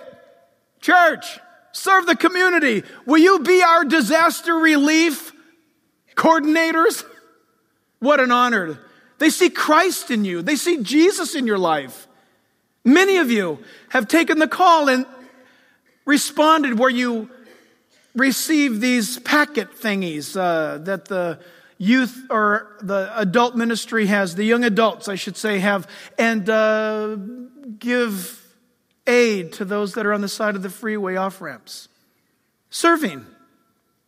church, 0.80 1.40
serve 1.74 2.06
the 2.06 2.16
community. 2.16 2.84
Will 3.06 3.18
you 3.18 3.40
be 3.40 3.62
our 3.62 3.84
disaster 3.84 4.54
relief 4.54 5.34
coordinators? 6.16 7.04
What 8.00 8.20
an 8.20 8.32
honor. 8.32 8.80
They 9.18 9.30
see 9.30 9.50
Christ 9.50 10.12
in 10.12 10.24
you. 10.24 10.42
They 10.42 10.56
see 10.56 10.82
Jesus 10.82 11.36
in 11.36 11.46
your 11.46 11.58
life. 11.58 12.08
Many 12.86 13.18
of 13.18 13.32
you 13.32 13.60
have 13.90 14.08
taken 14.08 14.40
the 14.40 14.48
call 14.48 14.90
and 14.90 15.06
responded 16.06 16.78
where 16.78 16.90
you 16.90 17.30
receive 18.16 18.80
these 18.82 19.20
packet 19.20 19.72
thingies 19.72 20.38
uh, 20.38 20.78
that 20.80 21.06
the 21.06 21.40
youth 21.78 22.26
or 22.30 22.78
the 22.82 23.12
adult 23.18 23.56
ministry 23.56 24.06
has, 24.08 24.36
the 24.36 24.44
young 24.44 24.64
adults, 24.64 25.08
I 25.08 25.16
should 25.16 25.38
say, 25.38 25.60
have, 25.60 25.88
and 26.20 26.50
uh, 26.50 27.16
give 27.80 28.43
aid 29.08 29.54
to 29.54 29.66
those 29.66 29.94
that 29.94 30.06
are 30.06 30.14
on 30.14 30.22
the 30.22 30.28
side 30.28 30.56
of 30.56 30.62
the 30.62 30.70
freeway 30.70 31.16
off 31.16 31.42
ramps. 31.42 31.90
Serving. 32.70 33.26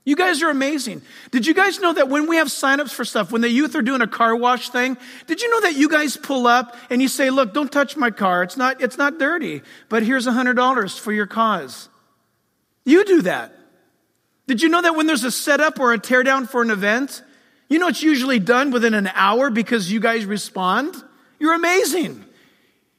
You 0.05 0.15
guys 0.15 0.43
are 0.43 0.51
amazing. 0.51 1.01
Did 1.31 1.47
you 1.47 1.55
guys 1.55 1.79
know 1.79 1.91
that 1.93 2.09
when 2.09 2.27
we 2.27 2.35
have 2.37 2.47
signups 2.47 2.91
for 2.91 3.03
stuff, 3.03 3.31
when 3.31 3.41
the 3.41 3.49
youth 3.49 3.75
are 3.75 3.81
doing 3.81 4.01
a 4.01 4.07
car 4.07 4.35
wash 4.35 4.69
thing, 4.69 4.97
did 5.25 5.41
you 5.41 5.49
know 5.49 5.61
that 5.61 5.75
you 5.75 5.89
guys 5.89 6.15
pull 6.15 6.45
up 6.45 6.75
and 6.91 7.01
you 7.01 7.07
say, 7.07 7.31
look, 7.31 7.55
don't 7.55 7.71
touch 7.71 7.97
my 7.97 8.11
car. 8.11 8.43
It's 8.43 8.55
not, 8.55 8.81
it's 8.81 8.99
not 8.99 9.17
dirty, 9.17 9.63
but 9.89 10.03
here's 10.03 10.27
a 10.27 10.31
hundred 10.31 10.53
dollars 10.53 10.95
for 10.95 11.11
your 11.11 11.25
cause. 11.25 11.89
You 12.85 13.03
do 13.03 13.23
that. 13.23 13.51
Did 14.45 14.61
you 14.61 14.69
know 14.69 14.83
that 14.83 14.95
when 14.95 15.07
there's 15.07 15.23
a 15.23 15.31
setup 15.31 15.79
or 15.79 15.91
a 15.91 15.97
teardown 15.97 16.47
for 16.47 16.61
an 16.61 16.69
event, 16.69 17.23
you 17.67 17.79
know 17.79 17.87
it's 17.87 18.03
usually 18.03 18.37
done 18.37 18.69
within 18.69 18.93
an 18.93 19.07
hour 19.15 19.49
because 19.49 19.91
you 19.91 19.99
guys 19.99 20.25
respond? 20.25 20.95
You're 21.39 21.55
amazing. 21.55 22.23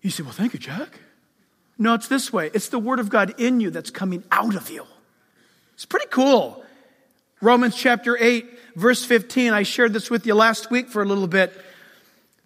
You 0.02 0.10
say, 0.10 0.24
well, 0.24 0.32
thank 0.32 0.54
you, 0.54 0.58
Jack. 0.58 0.98
No, 1.78 1.94
it's 1.94 2.08
this 2.08 2.32
way. 2.32 2.50
It's 2.54 2.68
the 2.68 2.78
word 2.78 3.00
of 3.00 3.10
God 3.10 3.34
in 3.38 3.60
you 3.60 3.70
that's 3.70 3.90
coming 3.90 4.24
out 4.32 4.54
of 4.54 4.70
you. 4.70 4.86
It's 5.74 5.84
pretty 5.84 6.08
cool. 6.10 6.64
Romans 7.42 7.76
chapter 7.76 8.16
8, 8.18 8.46
verse 8.76 9.04
15. 9.04 9.52
I 9.52 9.62
shared 9.62 9.92
this 9.92 10.10
with 10.10 10.26
you 10.26 10.34
last 10.34 10.70
week 10.70 10.88
for 10.88 11.02
a 11.02 11.04
little 11.04 11.26
bit. 11.26 11.52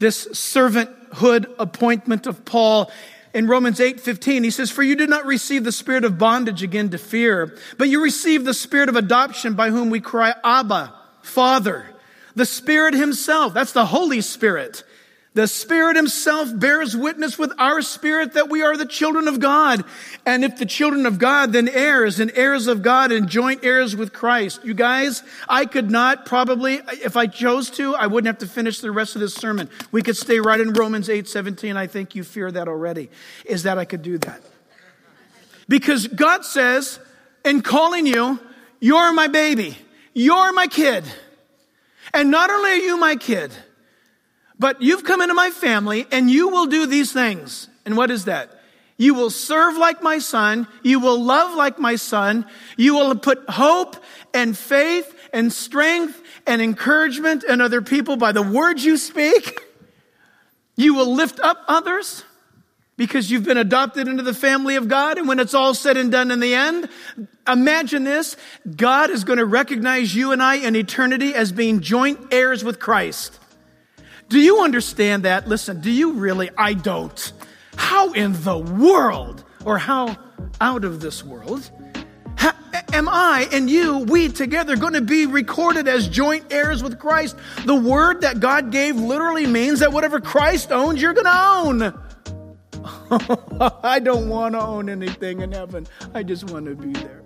This 0.00 0.26
servanthood 0.28 1.54
appointment 1.58 2.26
of 2.26 2.44
Paul 2.44 2.90
in 3.32 3.46
Romans 3.46 3.80
8, 3.80 4.00
15. 4.00 4.42
He 4.42 4.50
says, 4.50 4.70
For 4.70 4.82
you 4.82 4.96
did 4.96 5.08
not 5.08 5.26
receive 5.26 5.62
the 5.62 5.70
spirit 5.70 6.04
of 6.04 6.18
bondage 6.18 6.64
again 6.64 6.90
to 6.90 6.98
fear, 6.98 7.56
but 7.78 7.88
you 7.88 8.02
received 8.02 8.44
the 8.44 8.54
spirit 8.54 8.88
of 8.88 8.96
adoption 8.96 9.54
by 9.54 9.70
whom 9.70 9.90
we 9.90 10.00
cry, 10.00 10.34
Abba, 10.42 10.92
Father. 11.22 11.86
The 12.34 12.46
Spirit 12.46 12.94
Himself, 12.94 13.54
that's 13.54 13.72
the 13.72 13.86
Holy 13.86 14.20
Spirit 14.20 14.84
the 15.32 15.46
Spirit 15.46 15.94
Himself 15.94 16.50
bears 16.58 16.96
witness 16.96 17.38
with 17.38 17.52
our 17.56 17.82
spirit 17.82 18.32
that 18.32 18.48
we 18.48 18.62
are 18.62 18.76
the 18.76 18.84
children 18.84 19.28
of 19.28 19.38
God. 19.38 19.84
And 20.26 20.44
if 20.44 20.56
the 20.56 20.66
children 20.66 21.06
of 21.06 21.20
God, 21.20 21.52
then 21.52 21.68
heirs 21.68 22.18
and 22.18 22.32
heirs 22.34 22.66
of 22.66 22.82
God 22.82 23.12
and 23.12 23.28
joint 23.28 23.64
heirs 23.64 23.94
with 23.94 24.12
Christ. 24.12 24.64
You 24.64 24.74
guys, 24.74 25.22
I 25.48 25.66
could 25.66 25.88
not 25.88 26.26
probably, 26.26 26.80
if 27.04 27.16
I 27.16 27.28
chose 27.28 27.70
to, 27.70 27.94
I 27.94 28.08
wouldn't 28.08 28.26
have 28.26 28.38
to 28.38 28.52
finish 28.52 28.80
the 28.80 28.90
rest 28.90 29.14
of 29.14 29.20
this 29.20 29.34
sermon. 29.34 29.70
We 29.92 30.02
could 30.02 30.16
stay 30.16 30.40
right 30.40 30.60
in 30.60 30.72
Romans 30.72 31.08
8 31.08 31.28
17. 31.28 31.76
I 31.76 31.86
think 31.86 32.16
you 32.16 32.24
fear 32.24 32.50
that 32.50 32.66
already, 32.66 33.08
is 33.44 33.62
that 33.62 33.78
I 33.78 33.84
could 33.84 34.02
do 34.02 34.18
that. 34.18 34.42
Because 35.68 36.08
God 36.08 36.44
says, 36.44 36.98
in 37.44 37.62
calling 37.62 38.04
you, 38.04 38.40
you're 38.80 39.12
my 39.12 39.28
baby, 39.28 39.78
you're 40.12 40.52
my 40.52 40.66
kid. 40.66 41.04
And 42.12 42.32
not 42.32 42.50
only 42.50 42.70
are 42.72 42.76
you 42.76 42.96
my 42.96 43.14
kid, 43.14 43.52
but 44.60 44.82
you've 44.82 45.04
come 45.04 45.22
into 45.22 45.32
my 45.32 45.50
family 45.50 46.06
and 46.12 46.30
you 46.30 46.50
will 46.50 46.66
do 46.66 46.84
these 46.84 47.12
things. 47.12 47.68
And 47.86 47.96
what 47.96 48.10
is 48.10 48.26
that? 48.26 48.60
You 48.98 49.14
will 49.14 49.30
serve 49.30 49.78
like 49.78 50.02
my 50.02 50.18
son. 50.18 50.68
You 50.82 51.00
will 51.00 51.18
love 51.18 51.56
like 51.56 51.78
my 51.78 51.96
son. 51.96 52.44
You 52.76 52.94
will 52.94 53.16
put 53.16 53.42
hope 53.48 53.96
and 54.34 54.56
faith 54.56 55.16
and 55.32 55.50
strength 55.50 56.22
and 56.46 56.60
encouragement 56.60 57.42
in 57.42 57.62
other 57.62 57.80
people 57.80 58.16
by 58.16 58.32
the 58.32 58.42
words 58.42 58.84
you 58.84 58.96
speak. 58.96 59.60
You 60.76 60.94
will 60.94 61.14
lift 61.14 61.38
up 61.40 61.62
others 61.68 62.24
because 62.96 63.30
you've 63.30 63.44
been 63.44 63.58
adopted 63.58 64.08
into 64.08 64.22
the 64.22 64.32
family 64.32 64.76
of 64.76 64.88
God. 64.88 65.18
And 65.18 65.28
when 65.28 65.38
it's 65.38 65.52
all 65.52 65.74
said 65.74 65.98
and 65.98 66.10
done 66.10 66.30
in 66.30 66.40
the 66.40 66.54
end, 66.54 66.88
imagine 67.46 68.04
this 68.04 68.34
God 68.76 69.10
is 69.10 69.24
going 69.24 69.40
to 69.40 69.44
recognize 69.44 70.14
you 70.14 70.32
and 70.32 70.42
I 70.42 70.54
in 70.54 70.74
eternity 70.76 71.34
as 71.34 71.52
being 71.52 71.80
joint 71.80 72.32
heirs 72.32 72.64
with 72.64 72.78
Christ. 72.78 73.39
Do 74.30 74.38
you 74.38 74.62
understand 74.62 75.24
that? 75.24 75.48
Listen, 75.48 75.80
do 75.80 75.90
you 75.90 76.12
really? 76.12 76.50
I 76.56 76.74
don't. 76.74 77.32
How 77.74 78.12
in 78.12 78.32
the 78.44 78.56
world, 78.56 79.42
or 79.64 79.76
how 79.76 80.16
out 80.60 80.84
of 80.84 81.00
this 81.00 81.24
world, 81.24 81.68
how, 82.36 82.52
am 82.92 83.08
I 83.08 83.48
and 83.50 83.68
you, 83.68 83.98
we 83.98 84.28
together, 84.28 84.76
going 84.76 84.92
to 84.92 85.00
be 85.00 85.26
recorded 85.26 85.88
as 85.88 86.06
joint 86.06 86.52
heirs 86.52 86.80
with 86.80 87.00
Christ? 87.00 87.34
The 87.64 87.74
word 87.74 88.20
that 88.20 88.38
God 88.38 88.70
gave 88.70 88.94
literally 88.94 89.48
means 89.48 89.80
that 89.80 89.92
whatever 89.92 90.20
Christ 90.20 90.70
owns, 90.70 91.02
you're 91.02 91.12
going 91.12 91.26
to 91.26 91.42
own. 91.42 92.00
I 93.82 93.98
don't 93.98 94.28
want 94.28 94.54
to 94.54 94.62
own 94.62 94.88
anything 94.88 95.40
in 95.40 95.50
heaven. 95.50 95.88
I 96.14 96.22
just 96.22 96.48
want 96.52 96.66
to 96.66 96.76
be 96.76 96.92
there. 96.92 97.20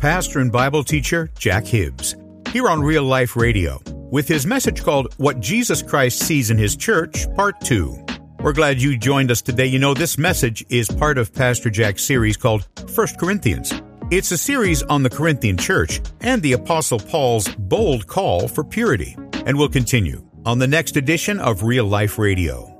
Pastor 0.00 0.38
and 0.38 0.52
Bible 0.52 0.84
teacher 0.84 1.30
Jack 1.38 1.64
Hibbs 1.64 2.14
here 2.50 2.68
on 2.68 2.82
Real 2.82 3.04
Life 3.04 3.36
Radio 3.36 3.80
with 4.10 4.26
his 4.26 4.44
message 4.44 4.82
called 4.82 5.14
What 5.18 5.38
Jesus 5.38 5.82
Christ 5.82 6.18
Sees 6.18 6.50
in 6.50 6.58
His 6.58 6.74
Church, 6.74 7.32
Part 7.36 7.60
2. 7.60 8.06
We're 8.40 8.52
glad 8.52 8.82
you 8.82 8.98
joined 8.98 9.30
us 9.30 9.40
today. 9.40 9.66
You 9.66 9.78
know, 9.78 9.94
this 9.94 10.18
message 10.18 10.64
is 10.68 10.88
part 10.88 11.16
of 11.16 11.32
Pastor 11.32 11.70
Jack's 11.70 12.02
series 12.02 12.36
called 12.36 12.66
First 12.90 13.20
Corinthians. 13.20 13.72
It's 14.10 14.32
a 14.32 14.38
series 14.38 14.82
on 14.82 15.04
the 15.04 15.10
Corinthian 15.10 15.58
church 15.58 16.00
and 16.22 16.42
the 16.42 16.54
Apostle 16.54 16.98
Paul's 16.98 17.46
bold 17.54 18.08
call 18.08 18.48
for 18.48 18.64
purity. 18.64 19.16
And 19.46 19.56
we'll 19.56 19.68
continue 19.68 20.28
on 20.44 20.58
the 20.58 20.66
next 20.66 20.96
edition 20.96 21.38
of 21.38 21.62
Real 21.62 21.84
Life 21.84 22.18
Radio. 22.18 22.76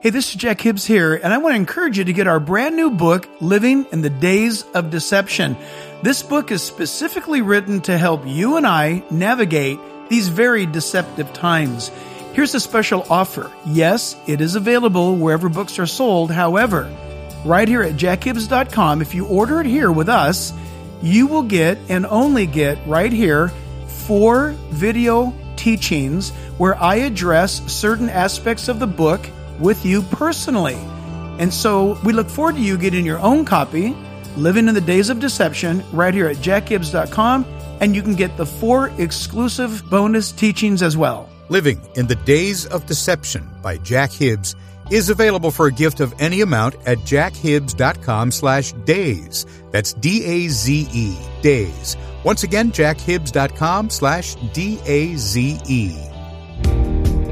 Hey, 0.00 0.10
this 0.10 0.30
is 0.30 0.34
Jack 0.36 0.60
Hibbs 0.60 0.84
here, 0.84 1.14
and 1.14 1.32
I 1.32 1.38
want 1.38 1.54
to 1.54 1.56
encourage 1.56 1.96
you 1.96 2.04
to 2.04 2.12
get 2.12 2.26
our 2.26 2.38
brand 2.38 2.76
new 2.76 2.90
book, 2.90 3.28
Living 3.40 3.86
in 3.92 4.02
the 4.02 4.10
Days 4.10 4.62
of 4.74 4.90
Deception. 4.90 5.56
This 6.02 6.22
book 6.22 6.52
is 6.52 6.62
specifically 6.62 7.40
written 7.40 7.80
to 7.82 7.96
help 7.96 8.26
you 8.26 8.58
and 8.58 8.66
I 8.66 9.02
navigate 9.10 9.80
these 10.10 10.28
very 10.28 10.66
deceptive 10.66 11.32
times. 11.32 11.88
Here's 12.34 12.54
a 12.54 12.60
special 12.60 13.06
offer. 13.08 13.50
Yes, 13.64 14.14
it 14.26 14.42
is 14.42 14.56
available 14.56 15.16
wherever 15.16 15.48
books 15.48 15.78
are 15.78 15.86
sold. 15.86 16.30
However, 16.30 16.94
right 17.46 17.66
here 17.66 17.82
at 17.82 17.94
jackhibbs.com, 17.94 19.00
if 19.00 19.14
you 19.14 19.26
order 19.26 19.60
it 19.60 19.66
here 19.66 19.90
with 19.90 20.10
us, 20.10 20.52
you 21.00 21.26
will 21.26 21.42
get 21.42 21.78
and 21.88 22.04
only 22.04 22.44
get 22.44 22.78
right 22.86 23.12
here 23.12 23.48
four 23.86 24.50
video 24.68 25.32
teachings 25.56 26.30
where 26.58 26.76
I 26.76 26.96
address 26.96 27.62
certain 27.72 28.10
aspects 28.10 28.68
of 28.68 28.78
the 28.80 28.86
book 28.86 29.26
with 29.58 29.86
you 29.86 30.02
personally. 30.02 30.78
And 31.38 31.52
so 31.52 31.98
we 32.04 32.12
look 32.12 32.28
forward 32.28 32.56
to 32.56 32.60
you 32.60 32.76
getting 32.76 33.06
your 33.06 33.18
own 33.18 33.46
copy 33.46 33.96
Living 34.36 34.68
in 34.68 34.74
the 34.74 34.80
Days 34.80 35.08
of 35.08 35.18
Deception 35.18 35.82
right 35.92 36.12
here 36.12 36.28
at 36.28 36.36
jackhibbs.com, 36.36 37.46
and 37.80 37.94
you 37.96 38.02
can 38.02 38.14
get 38.14 38.36
the 38.36 38.46
four 38.46 38.92
exclusive 38.98 39.88
bonus 39.88 40.30
teachings 40.30 40.82
as 40.82 40.96
well. 40.96 41.28
Living 41.48 41.80
in 41.94 42.06
the 42.06 42.16
Days 42.16 42.66
of 42.66 42.86
Deception 42.86 43.48
by 43.62 43.78
Jack 43.78 44.12
Hibbs 44.12 44.54
is 44.90 45.08
available 45.10 45.50
for 45.50 45.66
a 45.66 45.72
gift 45.72 46.00
of 46.00 46.14
any 46.18 46.42
amount 46.42 46.74
at 46.86 46.98
jackhibbs.com 46.98 48.30
slash 48.30 48.72
days. 48.84 49.46
That's 49.70 49.94
D-A-Z-E, 49.94 51.16
days. 51.42 51.96
Once 52.24 52.42
again, 52.42 52.70
jackhibbs.com 52.72 53.90
slash 53.90 54.34
D-A-Z-E. 54.52 56.15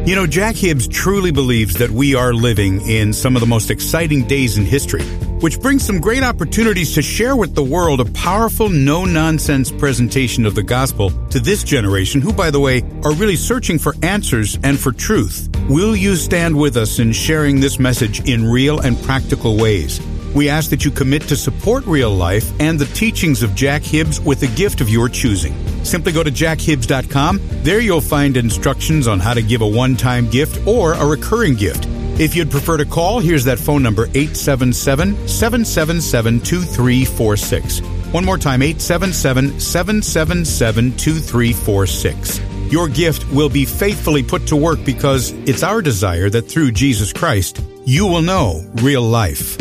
You 0.07 0.15
know, 0.15 0.27
Jack 0.27 0.55
Hibbs 0.55 0.87
truly 0.87 1.31
believes 1.31 1.77
that 1.77 1.91
we 1.91 2.15
are 2.15 2.35
living 2.35 2.87
in 2.87 3.15
some 3.15 3.37
of 3.37 3.41
the 3.41 3.47
most 3.47 3.71
exciting 3.71 4.27
days 4.27 4.59
in 4.59 4.67
history. 4.67 5.03
which 5.45 5.61
brings 5.61 5.85
some 5.85 6.01
great 6.01 6.23
opportunities 6.23 6.95
to 6.95 7.03
share 7.03 7.37
with 7.37 7.55
the 7.55 7.63
world 7.63 8.01
a 8.01 8.07
powerful, 8.13 8.71
no 8.71 9.05
nonsense 9.05 9.71
presentation 9.71 10.47
of 10.47 10.55
the 10.55 10.63
gospel 10.63 11.11
to 11.29 11.39
this 11.39 11.63
generation, 11.63 12.23
who, 12.23 12.33
by 12.33 12.51
the 12.51 12.59
way, 12.59 12.81
are 13.05 13.13
really 13.13 13.37
searching 13.37 13.79
for 13.79 13.95
answers 14.03 14.59
and 14.63 14.81
for 14.81 14.91
truth. 14.91 15.51
Will 15.69 15.95
you 15.95 16.17
stand 16.17 16.59
with 16.59 16.79
us 16.79 16.99
in 16.99 17.13
sharing 17.13 17.61
this 17.61 17.79
message 17.79 18.27
in 18.27 18.51
real 18.51 18.81
and 18.81 18.97
practical 19.03 19.59
ways? 19.59 20.01
We 20.35 20.49
ask 20.49 20.71
that 20.71 20.85
you 20.85 20.91
commit 20.91 21.23
to 21.23 21.37
support 21.37 21.87
real 21.87 22.11
life 22.11 22.51
and 22.61 22.79
the 22.79 22.87
teachings 22.87 23.43
of 23.43 23.55
Jack 23.55 23.83
Hibbs 23.83 24.21
with 24.21 24.43
a 24.43 24.49
gift 24.49 24.81
of 24.81 24.89
your 24.89 25.09
choosing. 25.09 25.55
Simply 25.85 26.13
go 26.13 26.25
to 26.25 26.31
jackhibbs.com. 26.31 27.41
There 27.63 27.81
you'll 27.81 28.01
find 28.01 28.37
instructions 28.37 29.07
on 29.07 29.21
how 29.21 29.35
to 29.35 29.43
give 29.43 29.63
a 29.63 29.67
one 29.67 29.97
time 29.97 30.29
gift 30.29 30.67
or 30.67 30.95
a 30.95 31.07
recurring 31.07 31.55
gift. 31.55 31.87
If 32.19 32.35
you'd 32.35 32.51
prefer 32.51 32.77
to 32.77 32.85
call, 32.85 33.21
here's 33.21 33.45
that 33.45 33.59
phone 33.59 33.83
number 33.83 34.05
877 34.07 35.29
777 35.29 36.41
2346. 36.41 37.81
One 38.13 38.25
more 38.25 38.39
time 38.39 38.63
877 38.63 39.61
777 39.61 40.97
2346. 40.97 42.41
Your 42.73 42.89
gift 42.89 43.31
will 43.33 43.49
be 43.49 43.65
faithfully 43.65 44.23
put 44.23 44.47
to 44.49 44.57
work 44.57 44.85
because 44.85 45.33
it's 45.49 45.63
our 45.63 45.83
desire 45.83 46.31
that 46.31 46.43
through 46.43 46.73
Jesus 46.73 47.13
Christ, 47.13 47.61
you 47.85 48.07
will 48.07 48.23
know 48.23 48.65
real 48.77 49.03
life. 49.03 49.59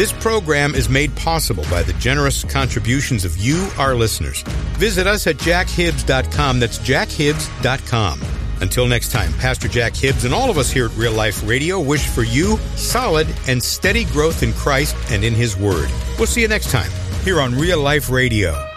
This 0.00 0.12
program 0.12 0.74
is 0.74 0.88
made 0.88 1.14
possible 1.14 1.62
by 1.64 1.82
the 1.82 1.92
generous 1.92 2.42
contributions 2.42 3.26
of 3.26 3.36
you, 3.36 3.68
our 3.76 3.94
listeners. 3.94 4.40
Visit 4.78 5.06
us 5.06 5.26
at 5.26 5.36
jackhibbs.com. 5.36 6.58
That's 6.58 6.78
jackhibbs.com. 6.78 8.22
Until 8.62 8.86
next 8.86 9.12
time, 9.12 9.30
Pastor 9.34 9.68
Jack 9.68 9.94
Hibbs 9.94 10.24
and 10.24 10.32
all 10.32 10.48
of 10.48 10.56
us 10.56 10.70
here 10.70 10.86
at 10.86 10.96
Real 10.96 11.12
Life 11.12 11.46
Radio 11.46 11.78
wish 11.78 12.06
for 12.06 12.22
you 12.22 12.56
solid 12.76 13.28
and 13.46 13.62
steady 13.62 14.06
growth 14.06 14.42
in 14.42 14.54
Christ 14.54 14.96
and 15.10 15.22
in 15.22 15.34
His 15.34 15.54
Word. 15.54 15.90
We'll 16.16 16.26
see 16.26 16.40
you 16.40 16.48
next 16.48 16.70
time 16.70 16.90
here 17.22 17.38
on 17.38 17.54
Real 17.54 17.82
Life 17.82 18.08
Radio. 18.08 18.69